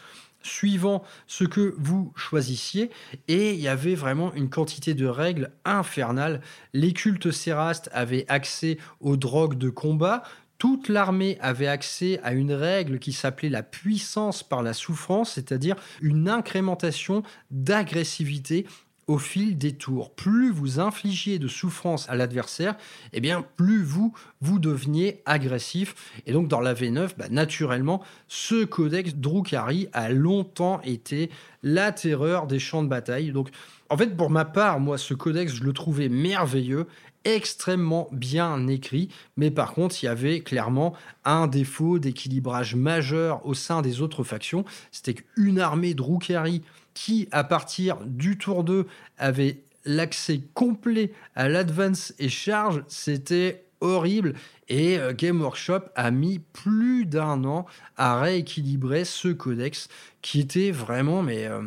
[0.46, 2.90] suivant ce que vous choisissiez.
[3.28, 6.40] Et il y avait vraiment une quantité de règles infernales.
[6.72, 10.22] Les cultes sérastes avaient accès aux drogues de combat.
[10.58, 15.76] Toute l'armée avait accès à une règle qui s'appelait la puissance par la souffrance, c'est-à-dire
[16.00, 18.66] une incrémentation d'agressivité
[19.06, 20.10] au fil des tours.
[20.14, 22.76] Plus vous infligiez de souffrance à l'adversaire,
[23.12, 25.94] eh bien plus vous vous deveniez agressif.
[26.26, 31.30] Et donc dans la V9, bah, naturellement, ce codex Drukhari a longtemps été
[31.62, 33.30] la terreur des champs de bataille.
[33.32, 33.50] Donc
[33.88, 36.86] en fait, pour ma part, moi, ce codex, je le trouvais merveilleux
[37.24, 43.52] extrêmement bien écrit, mais par contre, il y avait clairement un défaut d'équilibrage majeur au
[43.52, 46.62] sein des autres factions, c'était qu'une armée Drukhari
[46.96, 48.86] qui, à partir du tour 2,
[49.18, 54.32] avait l'accès complet à l'advance et charge, c'était horrible.
[54.68, 57.66] Et euh, Game Workshop a mis plus d'un an
[57.98, 59.88] à rééquilibrer ce codex
[60.22, 61.60] qui était vraiment mais euh,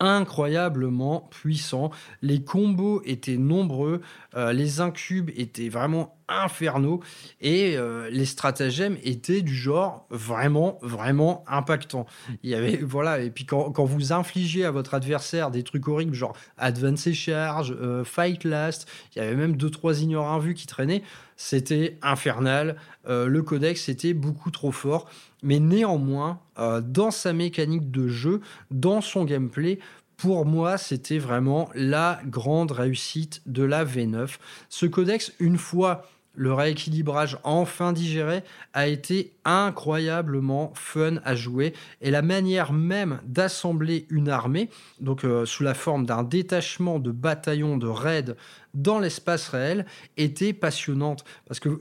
[0.00, 1.90] incroyablement puissant.
[2.22, 4.00] Les combos étaient nombreux,
[4.36, 7.00] euh, les incubes étaient vraiment infernaux
[7.40, 12.06] et euh, les stratagèmes étaient du genre vraiment vraiment impactant.
[12.42, 15.88] Il y avait voilà et puis quand, quand vous infligez à votre adversaire des trucs
[15.88, 20.34] horribles genre advance et charge, euh, fight last, il y avait même deux trois ignorants
[20.34, 21.02] invus qui traînaient,
[21.40, 22.76] c'était infernal.
[23.06, 25.08] le codex était beaucoup trop fort
[25.42, 29.78] mais néanmoins, euh, dans sa mécanique de jeu, dans son gameplay,
[30.16, 34.38] pour moi, c'était vraiment la grande réussite de la V9.
[34.68, 42.12] Ce codex, une fois le rééquilibrage enfin digéré a été incroyablement fun à jouer et
[42.12, 44.70] la manière même d'assembler une armée,
[45.00, 48.36] donc euh, sous la forme d'un détachement de bataillons de raids
[48.72, 49.84] dans l'espace réel,
[50.16, 51.80] était passionnante parce que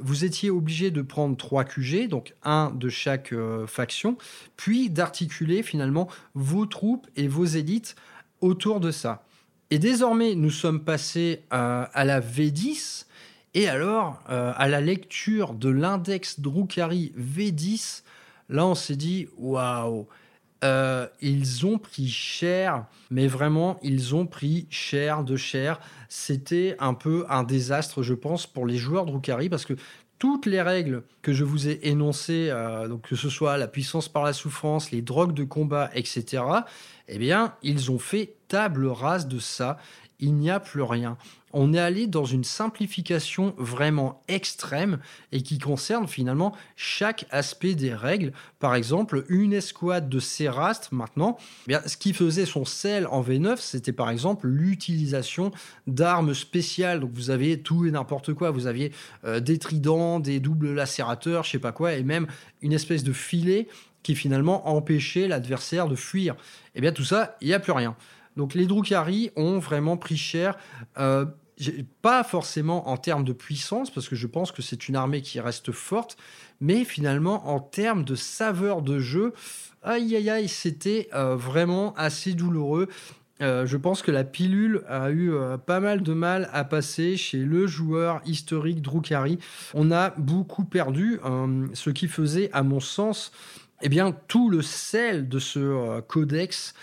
[0.00, 4.16] vous étiez obligé de prendre trois QG, donc un de chaque euh, faction,
[4.56, 7.94] puis d'articuler finalement vos troupes et vos élites
[8.40, 9.24] autour de ça.
[9.70, 13.06] Et désormais, nous sommes passés euh, à la V10
[13.54, 18.02] et alors, euh, à la lecture de l'index Drukhari V10,
[18.48, 20.06] là, on s'est dit, waouh,
[20.64, 25.80] euh, ils ont pris cher, mais vraiment, ils ont pris cher de cher.
[26.08, 29.74] C'était un peu un désastre, je pense, pour les joueurs Drukari, parce que
[30.18, 34.08] toutes les règles que je vous ai énoncées, euh, donc que ce soit la puissance
[34.08, 36.44] par la souffrance, les drogues de combat, etc.,
[37.08, 39.76] eh bien, ils ont fait table rase de ça.
[40.20, 41.18] Il n'y a plus rien
[41.52, 44.98] on est allé dans une simplification vraiment extrême
[45.32, 48.32] et qui concerne finalement chaque aspect des règles.
[48.58, 51.36] Par exemple, une escouade de Sérastre maintenant,
[51.66, 55.52] eh bien, ce qui faisait son sel en V9, c'était par exemple l'utilisation
[55.86, 57.00] d'armes spéciales.
[57.00, 58.50] Donc vous avez tout et n'importe quoi.
[58.50, 58.92] Vous aviez
[59.24, 62.26] euh, des tridents, des doubles lacérateurs, je sais pas quoi, et même
[62.62, 63.68] une espèce de filet
[64.02, 66.34] qui finalement empêchait l'adversaire de fuir.
[66.34, 66.36] Et
[66.76, 67.96] eh bien tout ça, il n'y a plus rien.
[68.36, 70.56] Donc les Drukhari ont vraiment pris cher.
[70.98, 71.26] Euh,
[72.02, 75.40] pas forcément en termes de puissance, parce que je pense que c'est une armée qui
[75.40, 76.16] reste forte,
[76.60, 79.32] mais finalement en termes de saveur de jeu,
[79.82, 82.88] aïe aïe aïe, c'était euh, vraiment assez douloureux.
[83.40, 87.16] Euh, je pense que la pilule a eu euh, pas mal de mal à passer
[87.16, 89.38] chez le joueur historique Drukhari.
[89.74, 91.18] On a beaucoup perdu,
[91.74, 93.32] ce qui faisait, à mon sens,
[93.82, 96.74] eh bien, tout le sel de ce codex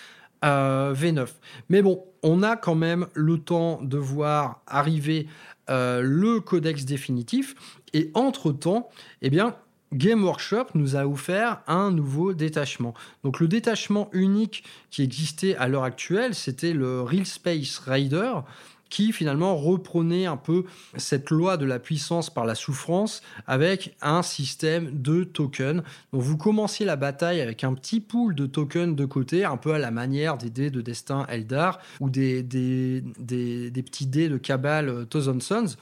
[0.43, 1.28] V9.
[1.69, 5.28] Mais bon, on a quand même le temps de voir arriver
[5.69, 7.56] euh, le codex définitif.
[7.93, 8.89] Et entre-temps,
[9.21, 9.56] eh bien,
[9.93, 12.93] Game Workshop nous a offert un nouveau détachement.
[13.23, 18.34] Donc le détachement unique qui existait à l'heure actuelle, c'était le Real Space Raider
[18.89, 20.65] qui finalement reprenait un peu
[20.97, 25.84] cette loi de la puissance par la souffrance avec un système de tokens.
[26.12, 29.73] Donc vous commenciez la bataille avec un petit pool de tokens de côté, un peu
[29.73, 33.04] à la manière des dés de destin Eldar ou des, des,
[33.84, 35.75] petits dés de Cabal euh, Thousand Sons.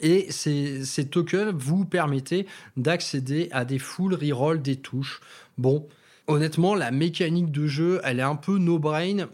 [0.00, 5.20] Et ces, ces tokens vous permettaient d'accéder à des full reroll des touches.
[5.58, 5.86] Bon,
[6.26, 9.28] honnêtement, la mécanique de jeu, elle est un peu no-brain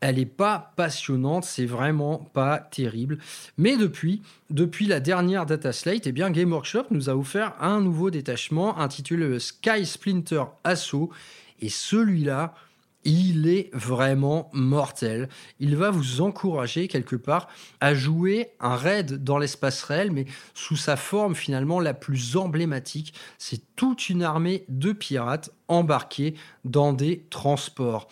[0.00, 3.18] elle n'est pas passionnante, c'est vraiment pas terrible.
[3.56, 7.80] Mais depuis, depuis la dernière Data Slate, eh bien Game Workshop nous a offert un
[7.80, 11.10] nouveau détachement intitulé Sky Splinter Assault.
[11.60, 12.54] Et celui-là,
[13.04, 15.28] il est vraiment mortel.
[15.60, 17.48] Il va vous encourager quelque part
[17.80, 23.14] à jouer un raid dans l'espace réel, mais sous sa forme finalement la plus emblématique.
[23.38, 26.34] C'est toute une armée de pirates embarqués
[26.64, 28.08] dans des transports.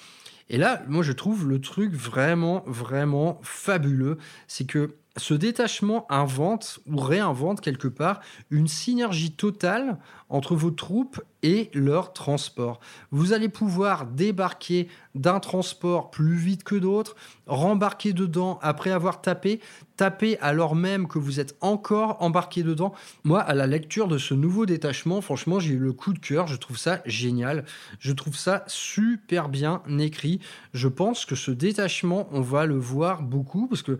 [0.48, 4.18] Et là, moi, je trouve le truc vraiment, vraiment fabuleux.
[4.46, 9.98] C'est que ce détachement invente ou réinvente quelque part une synergie totale
[10.28, 12.80] entre vos troupes et leur transport.
[13.12, 17.14] Vous allez pouvoir débarquer d'un transport plus vite que d'autres,
[17.46, 19.60] rembarquer dedans après avoir tapé,
[19.96, 22.92] taper alors même que vous êtes encore embarqué dedans.
[23.22, 26.48] Moi, à la lecture de ce nouveau détachement, franchement, j'ai eu le coup de cœur.
[26.48, 27.64] Je trouve ça génial.
[28.00, 30.40] Je trouve ça super bien écrit.
[30.74, 33.98] Je pense que ce détachement, on va le voir beaucoup parce que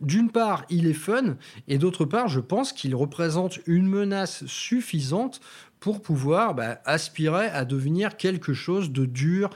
[0.00, 1.36] d'une part, il est fun,
[1.68, 5.40] et d'autre part, je pense qu'il représente une menace suffisante
[5.80, 9.50] pour pouvoir bah, aspirer à devenir quelque chose de dur,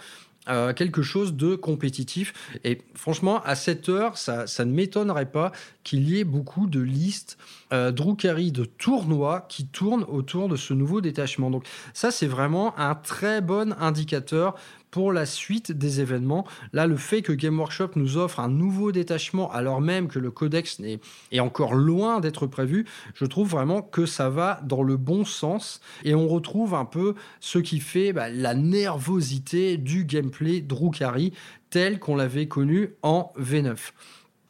[0.49, 2.33] euh, quelque chose de compétitif.
[2.65, 5.53] Et franchement, à cette heure, ça, ne m'étonnerait pas
[5.85, 7.37] qu'il y ait beaucoup de listes
[7.73, 11.51] euh, de tournois qui tournent autour de ce nouveau détachement.
[11.51, 14.55] Donc ça, c'est vraiment un très bon indicateur
[14.91, 16.47] pour la suite des événements.
[16.73, 20.31] Là, le fait que Game Workshop nous offre un nouveau détachement alors même que le
[20.31, 25.25] codex est, encore loin d'être prévu, je trouve vraiment que ça va dans le bon
[25.25, 31.33] sens et on retrouve un peu ce qui fait bah, la nervosité du gameplay Drukari
[31.71, 33.77] tel qu'on l'avait connu en V9.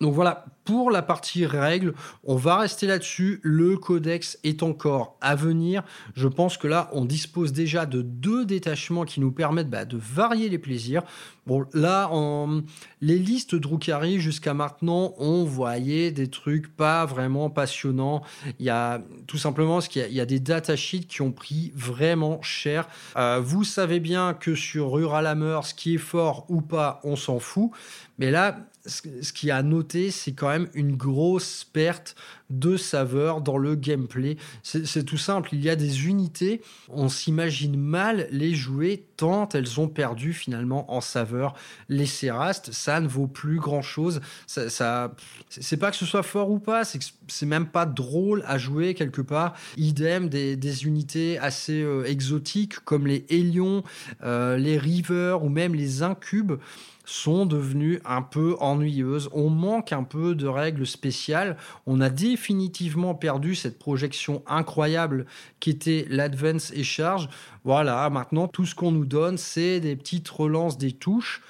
[0.01, 3.41] Donc voilà, pour la partie règles, on va rester là-dessus.
[3.43, 5.83] Le codex est encore à venir.
[6.15, 9.99] Je pense que là, on dispose déjà de deux détachements qui nous permettent bah, de
[10.01, 11.03] varier les plaisirs.
[11.49, 12.61] Bon, là, en...
[13.01, 18.23] les listes Drukari jusqu'à maintenant, on voyait des trucs pas vraiment passionnants.
[18.61, 22.87] Il y a tout simplement parce qu'il y, des datasheets qui ont pris vraiment cher.
[23.17, 27.41] Euh, vous savez bien que sur Ruralamer, ce qui est fort ou pas, on s'en
[27.41, 27.73] fout.
[28.21, 32.15] Mais là, ce qui a noté, c'est quand même une grosse perte
[32.49, 34.37] de saveur dans le gameplay.
[34.63, 39.79] C'est tout simple, il y a des unités, on s'imagine mal les jouer tant elles
[39.79, 41.55] ont perdu finalement en saveur.
[41.89, 44.21] Les Sérastes, ça ne vaut plus grand chose.
[44.47, 45.13] Ça,
[45.49, 48.95] c'est pas que ce soit fort ou pas, c'est c'est même pas drôle à jouer
[48.95, 49.55] quelque part.
[49.77, 53.83] Idem des, unités assez euh, exotiques comme les Hélions,
[54.23, 56.59] euh, les Rivers ou même les Incubes
[57.05, 59.29] sont devenues un peu ennuyeuses.
[59.33, 61.57] On manque un peu de règles spéciales.
[61.87, 65.27] On a définitivement perdu cette projection incroyable
[65.61, 67.29] qui était l'Advance et Charge.
[67.65, 71.43] Voilà, maintenant tout ce qu'on nous donne, c'est des petites relances des touches.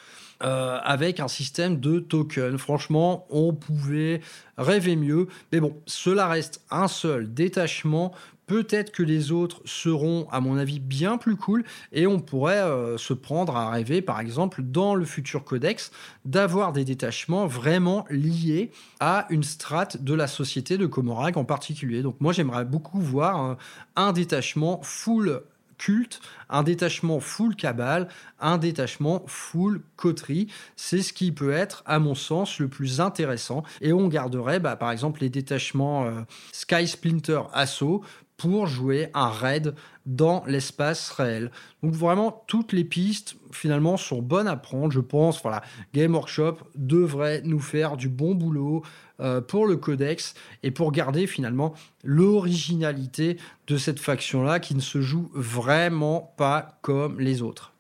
[0.43, 2.57] Euh, avec un système de token.
[2.57, 4.23] Franchement, on pouvait
[4.57, 5.29] rêver mieux.
[5.53, 8.15] Mais bon, cela reste un seul détachement.
[8.51, 12.99] Peut-être que les autres seront, à mon avis, bien plus cool et on pourrait euh,
[12.99, 15.93] se prendre à rêver, par exemple, dans le futur codex,
[16.25, 22.03] d'avoir des détachements vraiment liés à une strate de la société de Comorac en particulier.
[22.03, 23.57] Donc moi, j'aimerais beaucoup voir
[23.95, 25.43] un détachement full
[25.79, 28.09] culte, un détachement full cabale,
[28.41, 30.49] un détachement full coterie.
[30.75, 33.63] C'est ce qui peut être, à mon sens, le plus intéressant.
[33.81, 36.21] Et on garderait, bah, par exemple, les détachements euh,
[36.53, 38.03] Sky Splinter Assault
[38.41, 39.75] pour jouer un raid
[40.07, 41.51] dans l'espace réel.
[41.83, 44.91] Donc vraiment, toutes les pistes finalement sont bonnes à prendre.
[44.91, 45.61] Je pense, voilà,
[45.93, 48.83] Game Workshop devrait nous faire du bon boulot
[49.21, 50.33] euh, pour le codex
[50.63, 53.37] et pour garder finalement l'originalité
[53.67, 57.75] de cette faction-là qui ne se joue vraiment pas comme les autres.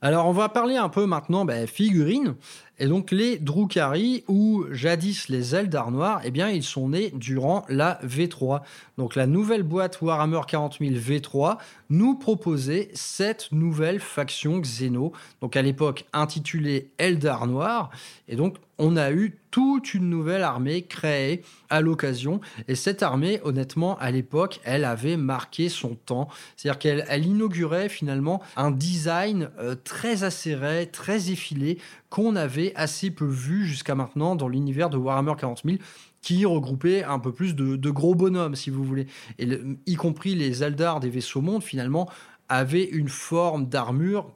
[0.00, 2.36] Alors on va parler un peu maintenant ben, figurines.
[2.78, 7.64] Et donc les Drukhari ou jadis les Eldar noirs, eh bien ils sont nés durant
[7.68, 8.60] la V3.
[8.98, 11.56] Donc la nouvelle boîte Warhammer 40 000 V3
[11.88, 17.90] nous proposait cette nouvelle faction Xeno, donc à l'époque intitulée Eldar noir.
[18.28, 22.40] Et donc on a eu toute une nouvelle armée créée à l'occasion.
[22.68, 26.28] Et cette armée, honnêtement, à l'époque, elle avait marqué son temps.
[26.56, 31.78] C'est-à-dire qu'elle elle inaugurait finalement un design euh, très acéré, très effilé,
[32.16, 35.76] qu'on avait assez peu vu jusqu'à maintenant dans l'univers de Warhammer 40 000
[36.22, 39.06] qui regroupait un peu plus de, gros bonhommes, si vous voulez.
[39.38, 39.46] Et
[39.84, 42.08] y compris les Eldar des vaisseaux mondes, finalement,
[42.48, 44.32] avaient une forme d'armure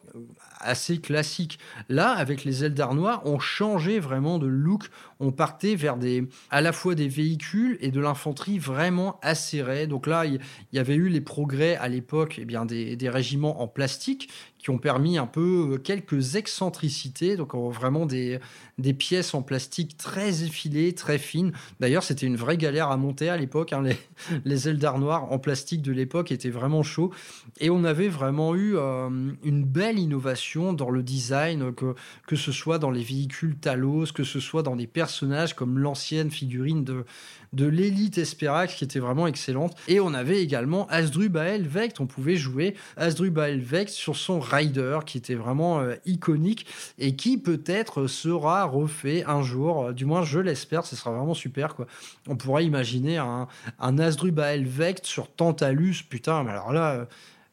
[0.58, 1.58] assez classique.
[1.88, 4.90] Là, avec les Eldar noirs, on changeait vraiment de look.
[5.18, 9.86] On partait vers des, à la fois des véhicules et de l'infanterie vraiment acérée.
[9.86, 10.38] Donc là, il
[10.72, 14.28] y, avait eu les progrès à l'époque, eh bien des, régiments en plastique
[14.61, 18.38] qui ont permis un peu euh, quelques excentricités, donc vraiment des,
[18.78, 21.52] des pièces en plastique très effilées, très fines.
[21.80, 23.72] D'ailleurs, c'était une vraie galère à monter à l'époque.
[23.72, 23.82] Hein.
[23.90, 23.96] Les,
[24.44, 27.11] les Eldar noirs en plastique de l'époque étaient vraiment chauds.
[27.58, 29.08] Et on avait vraiment eu euh,
[29.42, 31.94] une belle innovation dans le design, que,
[32.26, 36.30] que ce soit dans les véhicules Talos, que ce soit dans des personnages comme l'ancienne
[36.30, 37.04] figurine de,
[37.52, 39.74] de l'élite Esperax qui était vraiment excellente.
[39.88, 42.00] Et on avait également Asdrubael Vect.
[42.00, 46.66] On pouvait jouer Asdrubael Vect sur son Rider qui était vraiment euh, iconique
[46.98, 49.86] et qui peut-être sera refait un jour.
[49.86, 50.84] Euh, du moins, je l'espère.
[50.86, 51.74] Ce sera vraiment super.
[51.74, 51.86] Quoi.
[52.28, 53.48] On pourrait imaginer un,
[53.78, 56.05] un Asdrubael Vect sur Tantalus.
[56.09, 57.07] Putain, mais alors là.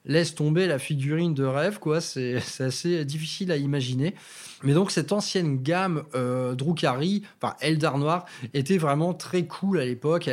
[0.07, 2.01] Laisse tomber la figurine de rêve, quoi.
[2.01, 4.15] C'est assez difficile à imaginer.
[4.63, 9.85] Mais donc cette ancienne gamme euh, Drukhari, enfin Eldar Noir, était vraiment très cool à
[9.85, 10.29] l'époque.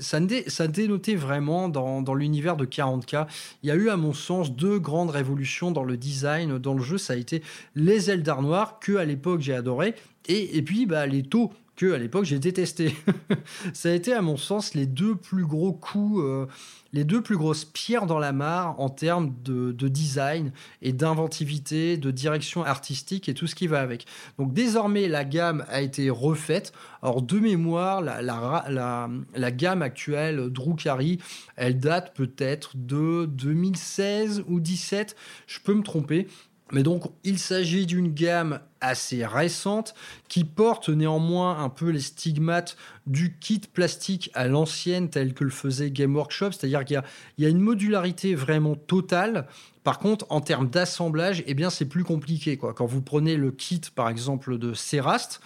[0.00, 3.26] Ça, ça dénotait vraiment dans, dans l'univers de 40K.
[3.62, 6.82] Il y a eu à mon sens deux grandes révolutions dans le design dans le
[6.82, 6.98] jeu.
[6.98, 7.42] Ça a été
[7.74, 9.94] les Eldar Noirs que à l'époque j'ai adoré.
[10.26, 12.94] Et, et puis bah, les taux que à l'époque j'ai détesté.
[13.72, 16.46] ça a été à mon sens les deux plus gros coups, euh,
[16.94, 22.10] les deux plus grosses pierres dans la mare en termes de, design et d'inventivité, de
[22.10, 24.06] direction artistique et tout ce qui va avec.
[24.38, 26.72] Donc désormais la gamme a été refaite.
[27.02, 31.18] Alors de mémoire, la, gamme actuelle Drukhari,
[31.56, 35.16] elle date peut-être de 2016 ou 2017,
[35.46, 36.26] je peux me tromper.
[36.72, 39.94] Mais donc, il s'agit d'une gamme assez récente
[40.28, 42.76] qui porte néanmoins un peu les stigmates
[43.06, 47.02] du kit plastique à l'ancienne tel que le faisait Game Workshop, c'est-à-dire qu'il
[47.38, 49.46] y, a une modularité vraiment totale.
[49.82, 52.56] Par contre, en termes d'assemblage, eh bien, c'est plus compliqué.
[52.56, 52.72] Quoi.
[52.72, 55.40] Quand vous prenez le kit, par exemple, de Serast,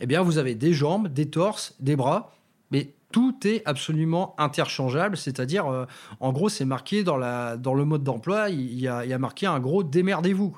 [0.00, 2.34] eh bien, vous avez des jambes, des torses, des bras,
[2.70, 5.84] mais tout est absolument interchangeable, c'est-à-dire, euh,
[6.18, 9.18] en gros, c'est marqué dans, la, dans le mode d'emploi, il y, a, y a
[9.18, 10.56] marqué un gros démerdez-vous.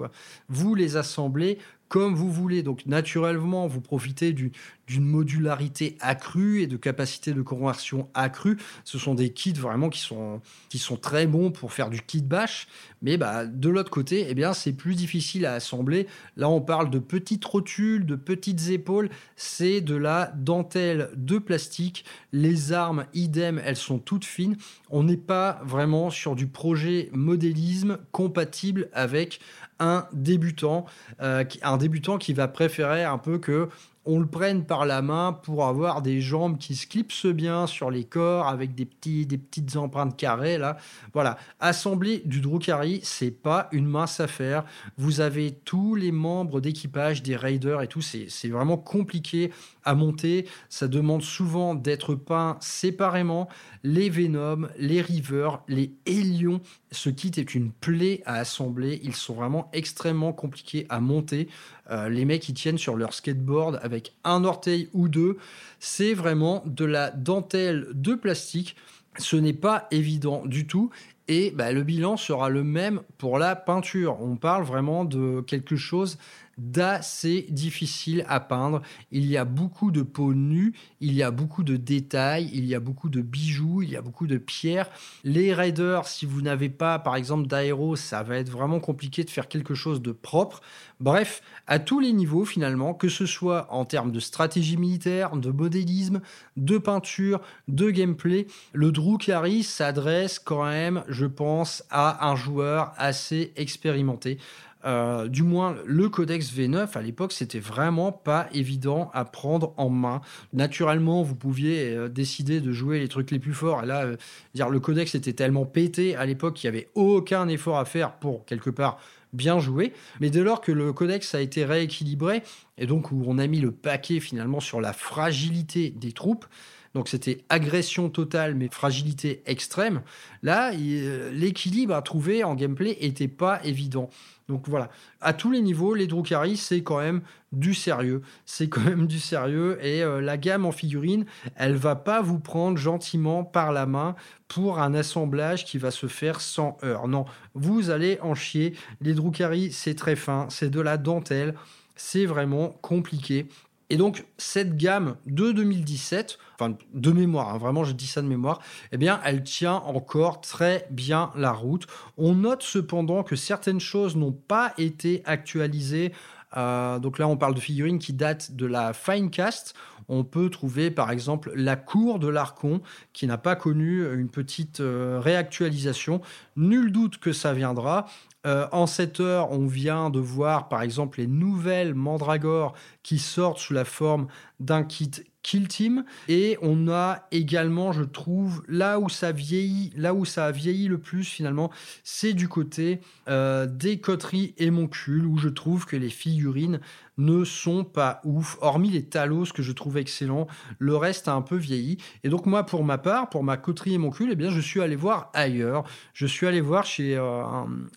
[0.49, 1.59] Vous les assemblez
[1.89, 2.63] comme vous voulez.
[2.63, 4.53] Donc, naturellement, vous profitez du,
[4.87, 8.59] d'une modularité accrue et de capacité de conversion accrue.
[8.85, 12.23] Ce sont des kits vraiment qui sont, qui sont très bons pour faire du kit
[12.23, 12.67] bash,
[13.03, 16.07] mais bah, de l'autre côté, eh bien, c'est plus difficile à assembler.
[16.37, 22.05] Là, on parle de petites rotules, de petites épaules, c'est de la dentelle de plastique.
[22.33, 24.57] Les armes, idem, elles sont toutes fines.
[24.91, 29.41] On n'est pas vraiment sur du projet modélisme compatible avec
[29.79, 30.85] un débutant,
[31.21, 33.69] euh, un débutant qui va préférer un peu que
[34.07, 37.91] on le prenne par la main pour avoir des jambes qui se clipsent bien sur
[37.91, 40.77] les corps avec des, petits, des petites empreintes carrées là.
[41.13, 44.65] Voilà, assembler du Drukhari, c'est pas une mince affaire.
[44.99, 49.51] Vous avez tous les membres d'équipage des raiders et tout, c'est vraiment compliqué
[49.93, 50.47] monter.
[50.71, 53.51] Ça demande souvent d'être peint séparément.
[53.83, 59.01] Les Venom, les River, les Hélions, ce kit est une plaie à assembler.
[59.03, 61.49] Ils sont vraiment extrêmement compliqués à monter.
[61.91, 65.37] Euh, les mecs, ils tiennent sur leur skateboard avec un orteil ou deux.
[65.81, 68.77] C'est vraiment de la dentelle de plastique.
[69.19, 70.91] Ce n'est pas évident du tout.
[71.29, 74.19] Et bah, le bilan sera le même pour la peinture.
[74.21, 76.19] On parle vraiment de quelque chose
[76.59, 78.83] d'assez difficile à peindre.
[79.11, 82.75] Il y a beaucoup de peau nue, il y a beaucoup de détails, il y
[82.75, 84.89] a beaucoup de bijoux, il y a beaucoup de pierres.
[85.25, 89.31] Les raiders, si vous n'avez pas par exemple d'aéro, ça va être vraiment compliqué de
[89.31, 90.61] faire quelque chose de propre.
[91.01, 95.51] Bref, à tous les niveaux finalement, que ce soit en termes de stratégie militaire, de
[95.51, 96.21] modélisme,
[96.57, 103.53] de peinture, de gameplay, le Drukhari s'adresse quand même, je pense, à un joueur assez
[103.57, 104.39] expérimenté.
[104.85, 109.89] Euh, du moins, le codex V9 à l'époque, c'était vraiment pas évident à prendre en
[109.89, 110.21] main.
[110.53, 113.83] Naturellement, vous pouviez euh, décider de jouer les trucs les plus forts.
[113.83, 114.17] Et là, euh,
[114.55, 118.13] dire le codex était tellement pété à l'époque qu'il n'y avait aucun effort à faire
[118.19, 118.99] pour quelque part
[119.33, 119.93] bien jouer.
[120.21, 122.43] Mais dès lors que le codex a été rééquilibré
[122.79, 126.47] et donc où on a mis le paquet finalement sur la fragilité des troupes,
[126.95, 130.03] donc c'était agression totale mais fragilité extrême.
[130.43, 134.09] Là, l'équilibre à trouver en gameplay était pas évident.
[134.49, 134.91] Donc voilà,
[135.21, 137.23] à tous les niveaux, les Drukhari, c'est quand même
[137.53, 138.21] du sérieux.
[138.45, 141.25] C'est quand même du sérieux et euh, la gamme en figurines,
[141.57, 144.15] elle va pas vous prendre gentiment par la main
[144.49, 147.09] pour un assemblage qui va se faire sans heure.
[147.09, 147.25] Non,
[147.55, 148.75] vous allez en chier.
[149.01, 151.55] Les Drukhari, c'est très fin, c'est de la dentelle,
[151.97, 153.47] c'est vraiment compliqué.
[153.91, 158.27] Et donc, cette gamme de 2017, enfin de mémoire, hein, vraiment je dis ça de
[158.27, 158.61] mémoire,
[158.93, 161.87] eh bien, elle tient encore très bien la route.
[162.17, 166.13] On note cependant que certaines choses n'ont pas été actualisées.
[166.57, 169.75] Euh, donc là, on parle de figurines qui datent de la Finecast.
[170.09, 172.81] On peut trouver par exemple la cour de l'Arcon
[173.13, 176.21] qui n'a pas connu une petite euh, réactualisation.
[176.57, 178.07] Nul doute que ça viendra.
[178.47, 183.59] Euh, en cette heure, on vient de voir par exemple les nouvelles Mandragore qui sortent
[183.59, 184.27] sous la forme
[184.61, 185.11] d'un kit
[185.45, 186.05] Kill Team.
[186.27, 190.89] Et on a également, je trouve, là où ça vieillit, là où ça a vieilli
[190.89, 191.71] le plus finalement,
[192.03, 196.81] c'est du côté euh, des coteries et Moncule, où je trouve que les figurines
[197.17, 200.47] ne sont pas ouf, hormis les Talos que je trouve excellents.
[200.79, 201.99] Le reste a un peu vieilli.
[202.25, 204.61] Et donc moi, pour ma part, pour ma coterie et mon cul, eh bien, je
[204.61, 205.85] suis allé voir ailleurs.
[206.13, 207.43] Je suis allé voir chez euh,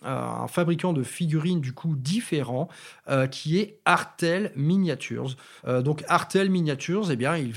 [0.02, 2.68] un, fabricant de figurines du coup différent,
[3.08, 5.36] euh, qui est Artel Miniatures.
[5.66, 7.54] Euh, donc Artel Miniatures, eh bien, il,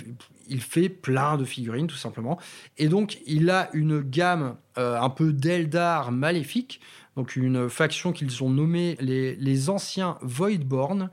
[0.48, 2.40] il fait plein de figurines tout simplement.
[2.78, 6.80] Et donc il a une gamme un peu d'Eldar maléfique,
[7.18, 11.10] donc une faction qu'ils ont nommée les, les anciens Voidborn.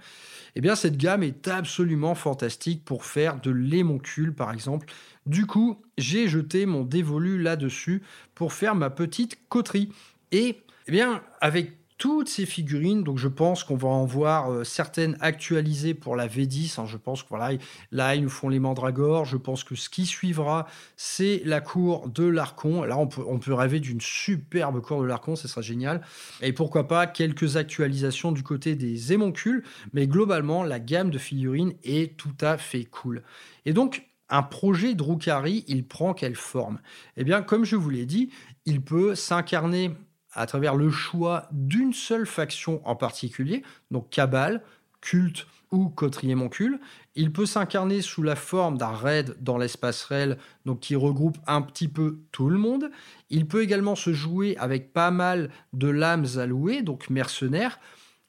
[0.59, 4.88] Eh bien, cette gamme est absolument fantastique pour faire de l'émoncule, par exemple.
[5.24, 8.02] Du coup, j'ai jeté mon dévolu là-dessus
[8.34, 9.92] pour faire ma petite coterie.
[10.32, 13.03] Et, eh bien, avec toutes ces figurines.
[13.03, 16.80] Donc, je pense qu'on va en voir euh, certaines actualisées pour la V10.
[16.80, 16.86] Hein.
[16.86, 17.59] je pense que voilà,
[17.90, 19.24] là, ils nous font les mandragores.
[19.24, 22.84] Je pense que ce qui suivra, c'est la cour de l'Arcon.
[22.84, 26.01] Là, on peut, rêver d'une superbe cour de l'Arcon, ce sera génial.
[26.40, 29.64] Et pourquoi pas quelques actualisations du côté des émoncules.
[29.92, 33.22] Mais globalement, la gamme de figurines est tout à fait cool.
[33.66, 36.80] Et donc, un projet Drukhari, il prend quelle forme?
[37.16, 38.30] Eh bien, comme je vous l'ai dit,
[38.66, 39.92] il peut s'incarner
[40.39, 44.62] à travers le choix d'une seule faction en particulier, donc Cabal,
[45.01, 46.78] Culte ou Cotrier Moncule.
[47.16, 51.61] Il peut s'incarner sous la forme d'un raid dans l'espace réel, donc qui regroupe un
[51.61, 52.91] petit peu tout le monde.
[53.30, 57.80] Il peut également se jouer avec pas mal de lames allouées, donc mercenaires,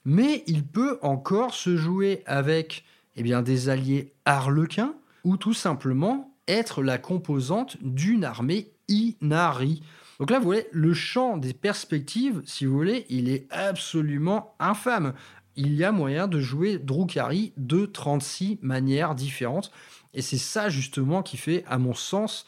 [0.03, 2.83] mais il peut encore se jouer avec
[3.15, 9.83] eh bien, des alliés harlequins ou tout simplement être la composante d'une armée Inari.
[10.19, 15.13] Donc là, vous voyez, le champ des perspectives, si vous voulez, il est absolument infâme.
[15.55, 19.71] Il y a moyen de jouer Drukhari de 36 manières différentes.
[20.13, 22.45] Et c'est ça justement qui fait, à mon sens,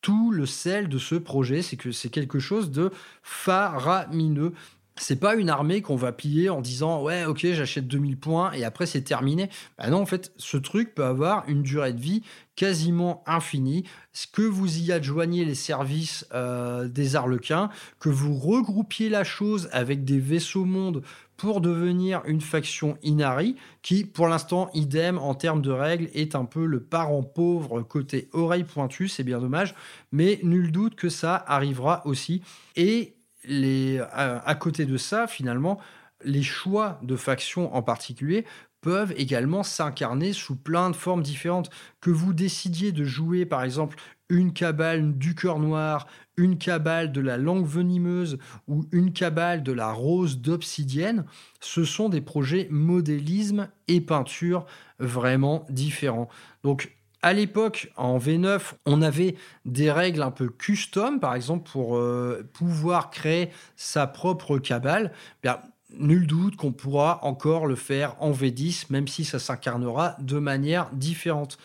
[0.00, 1.60] tout le sel de ce projet.
[1.60, 2.90] C'est que c'est quelque chose de
[3.22, 4.54] faramineux.
[5.00, 8.64] C'est pas une armée qu'on va plier en disant ouais ok j'achète 2000 points et
[8.64, 9.48] après c'est terminé.
[9.78, 12.22] Bah non en fait ce truc peut avoir une durée de vie
[12.56, 13.84] quasiment infinie.
[14.12, 19.70] Ce que vous y adjoignez les services euh, des Arlequins, que vous regroupiez la chose
[19.72, 21.02] avec des vaisseaux mondes
[21.38, 26.44] pour devenir une faction Inari, qui pour l'instant, idem en termes de règles, est un
[26.44, 29.74] peu le parent pauvre côté oreille pointue, c'est bien dommage,
[30.12, 32.42] mais nul doute que ça arrivera aussi.
[32.76, 33.14] Et
[33.44, 35.78] les, à, côté de ça, finalement,
[36.24, 38.44] les choix de factions en particulier
[38.80, 41.70] peuvent également s'incarner sous plein de formes différentes.
[42.00, 43.96] Que vous décidiez de jouer, par exemple,
[44.28, 48.38] une cabale du cœur noir, une cabale de la langue venimeuse
[48.68, 51.24] ou une cabale de la rose d'obsidienne,
[51.60, 54.64] ce sont des projets modélisme et peinture
[54.98, 56.28] vraiment différents.
[56.62, 61.96] Donc à l'époque, en V9, on avait des règles un peu custom, par exemple, pour
[61.96, 65.12] euh, pouvoir créer sa propre cabale.
[65.42, 65.60] Bien,
[65.98, 70.88] nul doute qu'on pourra encore le faire en V10, même si ça s'incarnera de manière
[70.92, 71.58] différente.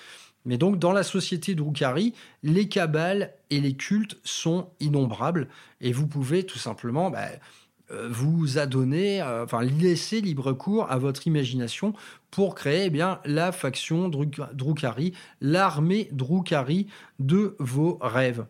[0.45, 5.47] Mais donc, dans la société Drukhari, les cabales et les cultes sont innombrables,
[5.81, 7.29] et vous pouvez tout simplement bah,
[7.91, 11.93] vous adonner, euh, enfin laisser libre cours à votre imagination
[12.31, 16.87] pour créer eh bien la faction Drukhari, l'armée Drukhari
[17.19, 18.45] de vos rêves.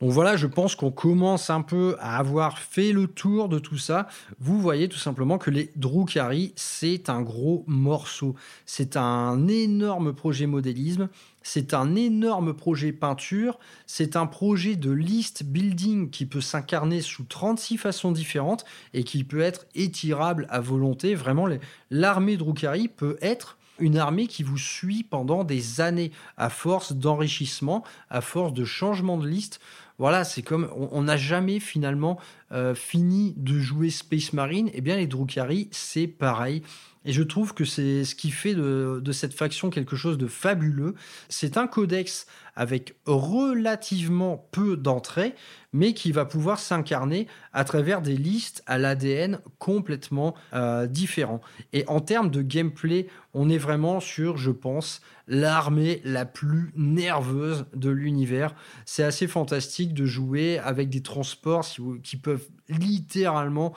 [0.00, 3.78] Donc voilà, je pense qu'on commence un peu à avoir fait le tour de tout
[3.78, 4.06] ça.
[4.38, 8.36] Vous voyez tout simplement que les Drukhari, c'est un gros morceau.
[8.64, 11.08] C'est un énorme projet modélisme,
[11.48, 17.24] c'est un énorme projet peinture, c'est un projet de list building qui peut s'incarner sous
[17.24, 21.14] 36 façons différentes et qui peut être étirable à volonté.
[21.14, 21.48] Vraiment,
[21.90, 27.82] l'armée Drukhari peut être une armée qui vous suit pendant des années à force d'enrichissement,
[28.10, 29.58] à force de changement de liste
[29.98, 32.20] voilà, c'est comme on n'a jamais finalement
[32.52, 34.70] euh, fini de jouer Space Marine.
[34.72, 36.62] Eh bien, les Drukhari, c'est pareil.
[37.08, 40.94] Et je trouve que c'est ce qui fait de, cette faction quelque chose de fabuleux.
[41.30, 45.34] C'est un codex avec relativement peu d'entrées,
[45.72, 51.40] mais qui va pouvoir s'incarner à travers des listes à l'ADN complètement euh, différents.
[51.72, 57.64] Et en termes de gameplay, on est vraiment sur, je pense, l'armée la plus nerveuse
[57.74, 58.54] de l'univers.
[58.84, 61.66] C'est assez fantastique de jouer avec des transports
[62.02, 63.72] qui peuvent littéralement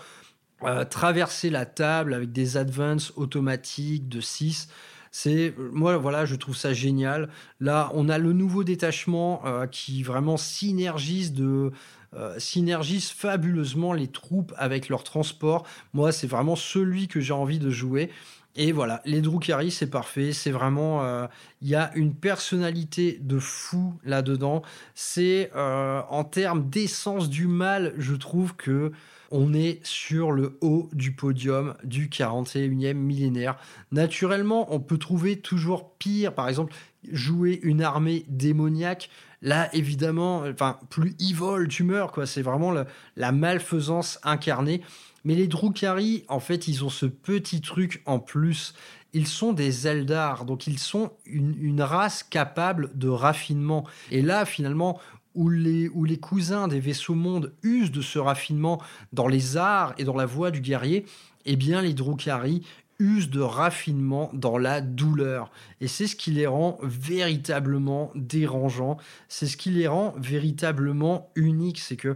[0.64, 4.68] euh, traverser la table avec des advances automatiques de 6.
[5.10, 7.30] C'est moi voilà, je trouve ça génial.
[7.60, 11.72] Là, on a le nouveau détachement euh, qui vraiment synergise de
[12.14, 15.66] euh, synergise fabuleusement les troupes avec leur transport.
[15.94, 18.12] Moi, c'est vraiment celui que j'ai envie de jouer.
[18.56, 20.32] Et voilà, les Drukhari, c'est parfait.
[20.34, 21.26] C'est vraiment,
[21.62, 24.62] il y a une personnalité de fou là-dedans.
[24.94, 28.92] C'est en termes d'essence du mal, je trouve que
[29.32, 33.58] on est sur le haut du podium du 41e millénaire.
[33.92, 36.74] Naturellement, on peut trouver toujours pire, par exemple,
[37.10, 39.10] jouer une armée démoniaque.
[39.42, 42.26] Là, évidemment, enfin, plus evil tu meurs, quoi.
[42.26, 42.72] C'est vraiment
[43.16, 44.82] la, malfaisance incarnée.
[45.24, 48.74] Mais les Drukhari, en fait, ils ont ce petit truc en plus.
[49.14, 53.86] Ils sont des Eldar, donc ils sont une, une race capable de raffinement.
[54.10, 55.00] Et là, finalement,
[55.36, 58.82] où les, cousins des vaisseaux mondes usent de ce raffinement
[59.14, 61.06] dans les arts et dans la voix du guerrier,
[61.46, 62.64] eh bien les Drukhari
[63.00, 65.52] usent de raffinement dans la douleur.
[65.80, 71.80] Et c'est ce qui les rend véritablement dérangeants, c'est ce qui les rend véritablement uniques,
[71.80, 72.16] c'est que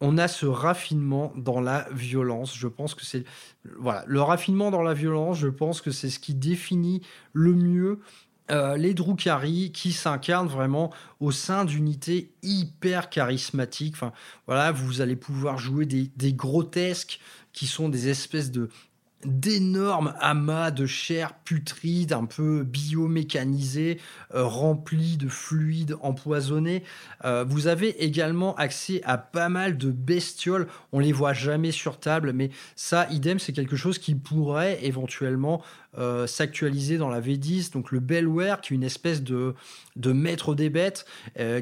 [0.00, 2.54] on a ce raffinement dans la violence.
[2.56, 3.24] Je pense que c'est
[3.78, 7.00] voilà, le raffinement dans la violence, je pense que c'est ce qui définit
[7.32, 8.00] le mieux
[8.50, 13.94] euh, les Drukhari qui s'incarnent vraiment au sein d'unités hyper charismatiques.
[13.94, 14.12] Enfin,
[14.46, 17.20] voilà, vous allez pouvoir jouer des, grotesques
[17.54, 18.68] qui sont des espèces de
[19.24, 23.98] d'énormes amas de chair putride, un peu biomécanisés,
[24.34, 26.82] euh, remplis de fluides empoisonnés.
[27.24, 30.68] Euh, vous avez également accès à pas mal de bestioles.
[30.92, 35.62] On les voit jamais sur table, mais ça, idem, c'est quelque chose qui pourrait éventuellement
[35.98, 37.72] euh, s'actualiser dans la V10.
[37.72, 39.54] Donc le Bellware, qui est une espèce de,
[39.96, 41.06] de maître des bêtes,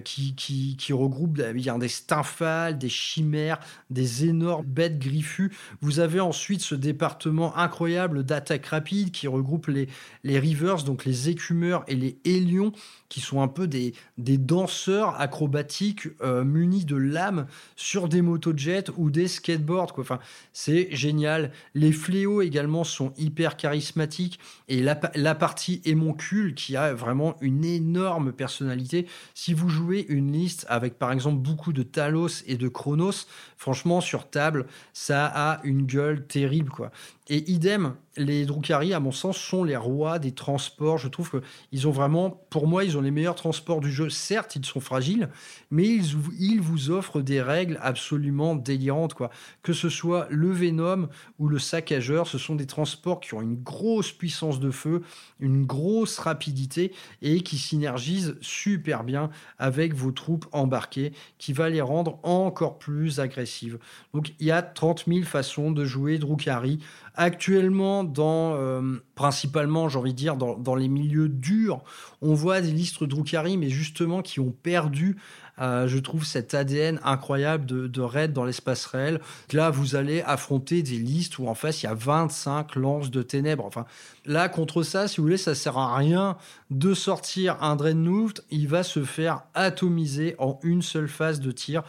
[0.05, 3.59] qui, qui, qui, regroupe bien des stymphales, des chimères,
[3.91, 5.53] des énormes bêtes griffues.
[5.81, 9.89] Vous avez ensuite ce département incroyable d'attaque rapide qui regroupe les,
[10.25, 12.73] les Rivers, donc les écumeurs et les Hélions,
[13.13, 17.47] qui sont un peu des, danseurs acrobatiques euh, munis de lames
[17.77, 19.93] sur des motojets ou des skateboards.
[19.93, 20.01] Quoi.
[20.01, 20.19] Enfin,
[20.55, 21.53] c'est génial.
[21.75, 27.67] Les fléaux également sont hyper charismatiques et la, la partie émoncule qui a vraiment une
[27.67, 29.07] énorme personnalité.
[29.35, 33.27] Si vous jouez une liste avec par exemple beaucoup de Talos et de Chronos,
[33.59, 36.91] franchement sur table, ça a une gueule terrible quoi.
[37.29, 40.99] Et idem, les Drukhari, à mon sens, sont les rois des transports.
[40.99, 41.41] Je trouve
[41.71, 44.11] qu'ils ont vraiment, pour moi, ils ont les meilleurs transports du jeu.
[44.11, 45.29] Certes, ils sont fragiles,
[45.71, 49.15] mais ils, vous offrent des règles absolument délirantes.
[49.15, 49.31] Quoi.
[49.63, 51.09] Que ce soit le Venom
[51.39, 55.03] ou le Saccageur, ce sont des transports qui ont une grosse puissance de feu,
[55.41, 56.93] une grosse rapidité
[57.23, 63.21] et qui synergisent super bien avec vos troupes embarquées, qui va les rendre encore plus
[63.21, 63.79] agressives.
[64.13, 66.81] Donc, il y a 30 000 façons de jouer Drukhari.
[67.15, 71.83] Actuellement, dans euh, principalement, j'ai envie de dire, dans, les milieux durs,
[72.23, 75.19] on voit des listes Drukhari, mais justement qui ont perdu,
[75.61, 79.21] euh, je trouve, cet ADN incroyable de, de raid dans l'espace réel.
[79.53, 83.23] Là, vous allez affronter des listes où en face, il y a 25 lances de
[83.23, 83.67] ténèbres.
[83.67, 83.85] Enfin,
[84.25, 86.39] là, contre ça, si vous voulez, ça sert à rien
[86.71, 88.41] de sortir un Dreadnought.
[88.51, 91.83] Il va se faire atomiser en une seule phase de tir.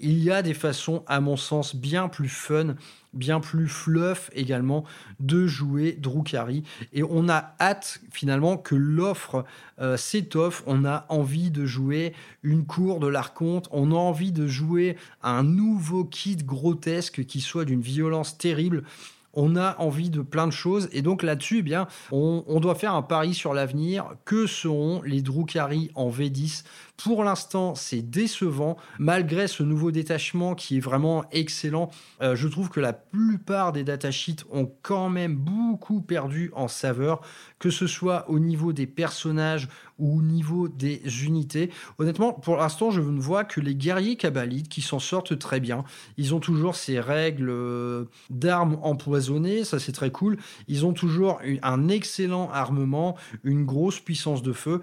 [0.00, 2.74] Il y a des façons, à mon sens, bien plus fun
[3.12, 4.84] bien plus fluff également
[5.18, 6.62] de jouer Drukhari.
[6.92, 9.44] Et on a hâte finalement que l'offre
[9.80, 10.62] euh, s'étoffe.
[10.66, 13.68] On a envie de jouer une cour de l'Arconte.
[13.72, 18.84] On a envie de jouer un nouveau kit grotesque qui soit d'une violence terrible
[19.32, 20.88] on a envie de plein de choses.
[20.92, 24.06] Et donc là-dessus, eh bien, on, on, doit faire un pari sur l'avenir.
[24.24, 26.64] Que seront les Drukhari en V10
[27.02, 28.76] pour l'instant, c'est décevant.
[28.98, 31.90] Malgré ce nouveau détachement qui est vraiment excellent,
[32.22, 37.20] euh, je trouve que la plupart des datasheets ont quand même beaucoup perdu en saveur,
[37.58, 41.70] que ce soit au niveau des personnages ou au niveau des unités.
[41.98, 45.84] Honnêtement, pour l'instant, je ne vois que les guerriers kabbalites qui s'en sortent très bien.
[46.16, 50.38] Ils ont toujours ces règles euh, d'armes empoisonnées, ça c'est très cool.
[50.68, 54.80] Ils ont toujours un excellent armement, une grosse puissance de feu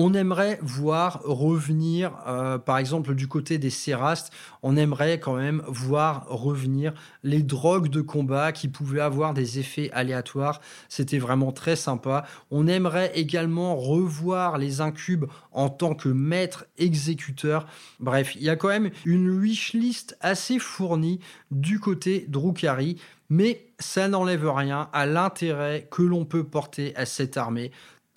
[0.00, 4.32] on aimerait voir revenir, euh, par exemple du côté des Sérastes,
[4.62, 9.90] on aimerait quand même voir revenir les drogues de combat qui pouvaient avoir des effets
[9.92, 10.62] aléatoires.
[10.88, 12.24] C'était vraiment très sympa.
[12.50, 17.66] On aimerait également revoir les incubes en tant que maître exécuteur.
[17.98, 21.20] Bref, il y a quand même une wishlist assez fournie
[21.50, 22.96] du côté Drukhari.
[23.32, 27.70] Mais ça n'enlève rien à l'intérêt que l'on peut porter à cette armée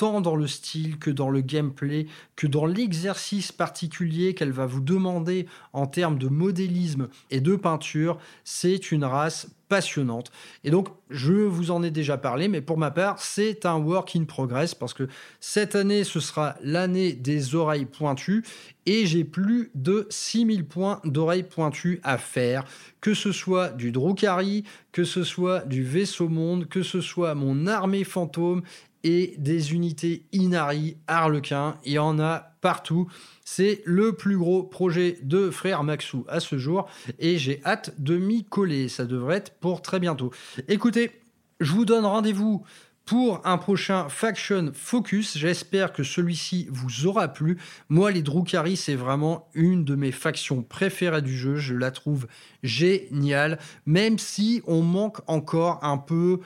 [0.04, 5.47] dans le style que dans le gameplay, que dans l'exercice particulier qu'elle va vous demander
[5.72, 8.18] en termes de modélisme et de peinture.
[8.43, 10.32] C'est une race passionnante.
[10.64, 14.16] Et donc, je vous en ai déjà parlé, mais pour ma part, c'est un work
[14.16, 15.08] in progress parce que
[15.39, 18.43] cette année, ce sera l'année des oreilles pointues
[18.86, 22.66] et j'ai plus de 6000 points d'oreilles pointues à faire,
[22.99, 27.66] que ce soit du Drukhari, que ce soit du vaisseau monde, que ce soit mon
[27.66, 28.62] armée fantôme
[29.04, 31.78] et des unités Inari, Harlequin.
[31.86, 33.08] Il y en a partout.
[33.43, 36.89] C'est le plus gros projet de Frère Maxou à ce jour
[37.20, 38.88] et j'ai hâte de m'y coller.
[38.88, 40.32] Ça devrait être pour très bientôt.
[40.68, 41.12] Écoutez,
[41.60, 42.64] je vous donne rendez-vous
[43.06, 45.38] pour un prochain Faction Focus.
[45.38, 47.58] J'espère que celui-ci vous aura plu.
[47.89, 51.58] Moi, les Drukhari, c'est vraiment une de mes factions préférées du jeu.
[51.58, 52.28] Je la trouve
[52.64, 56.39] géniale, même si on manque encore un peu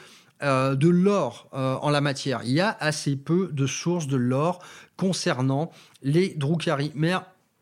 [0.43, 2.41] euh, de l'or euh, en la matière.
[2.43, 4.59] Il y a assez peu de sources de l'or
[4.95, 5.71] concernant
[6.03, 6.91] les Drukhari.
[6.95, 7.13] Mais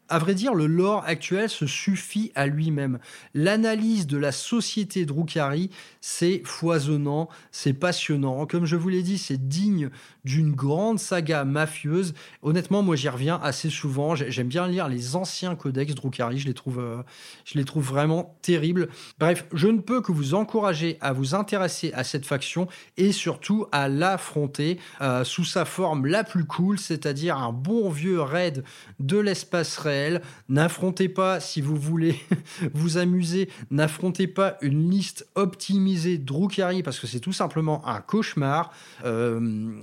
[0.07, 2.99] à vrai dire, le lore actuel se suffit à lui-même.
[3.33, 5.71] L'analyse de la société Drukhari,
[6.01, 8.45] c'est foisonnant, c'est passionnant.
[8.45, 9.89] Comme je vous l'ai dit, c'est digne
[10.25, 12.13] d'une grande saga mafieuse.
[12.41, 14.15] Honnêtement, moi, j'y reviens assez souvent.
[14.15, 16.39] J'aime bien lire les anciens codex Drukhari.
[16.39, 17.01] Je les trouve, euh,
[17.45, 18.89] je les trouve vraiment terribles.
[19.19, 22.67] Bref, je ne peux que vous encourager à vous intéresser à cette faction
[22.97, 28.21] et surtout à l'affronter euh, sous sa forme la plus cool, c'est-à-dire un bon vieux
[28.21, 28.63] raid
[28.99, 32.19] de l'espace réel N'affrontez pas, si vous voulez
[32.73, 38.71] vous amuser, n'affrontez pas une liste optimisée Drukhari parce que c'est tout simplement un cauchemar.
[39.03, 39.75] Euh,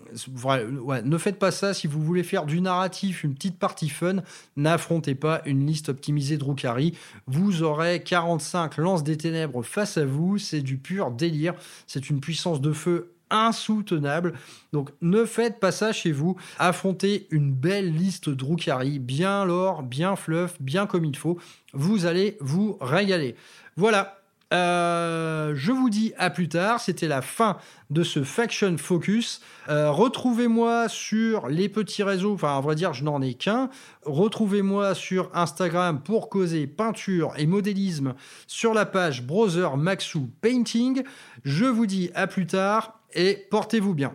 [1.05, 4.17] ne faites pas ça si vous voulez faire du narratif, une petite partie fun.
[4.57, 6.97] N'affrontez pas une liste optimisée Drukhari.
[7.27, 10.39] Vous aurez 45 lances des ténèbres face à vous.
[10.39, 11.55] C'est du pur délire.
[11.87, 14.35] C'est une puissance de feu insoutenable.
[14.73, 16.37] Donc ne faites pas ça chez vous.
[16.59, 21.39] Affrontez une belle liste Drukhari, bien l'or, bien fluff, bien comme il faut.
[21.73, 23.35] Vous allez vous régaler.
[23.77, 24.22] Voilà.
[24.53, 26.81] Euh, je vous dis à plus tard.
[26.81, 27.57] C'était la fin
[27.91, 29.41] de ce Faction Focus.
[29.69, 32.35] Euh, retrouvez-moi sur les petits réseaux.
[32.35, 33.71] Enfin, à vrai dire, je n'en ai qu'un.
[34.05, 38.15] Retrouvez-moi sur Instagram pour causer peinture et modélisme
[38.47, 41.03] sur la page Brother Maxou Painting.
[41.45, 44.15] Je vous dis à plus tard et portez-vous bien.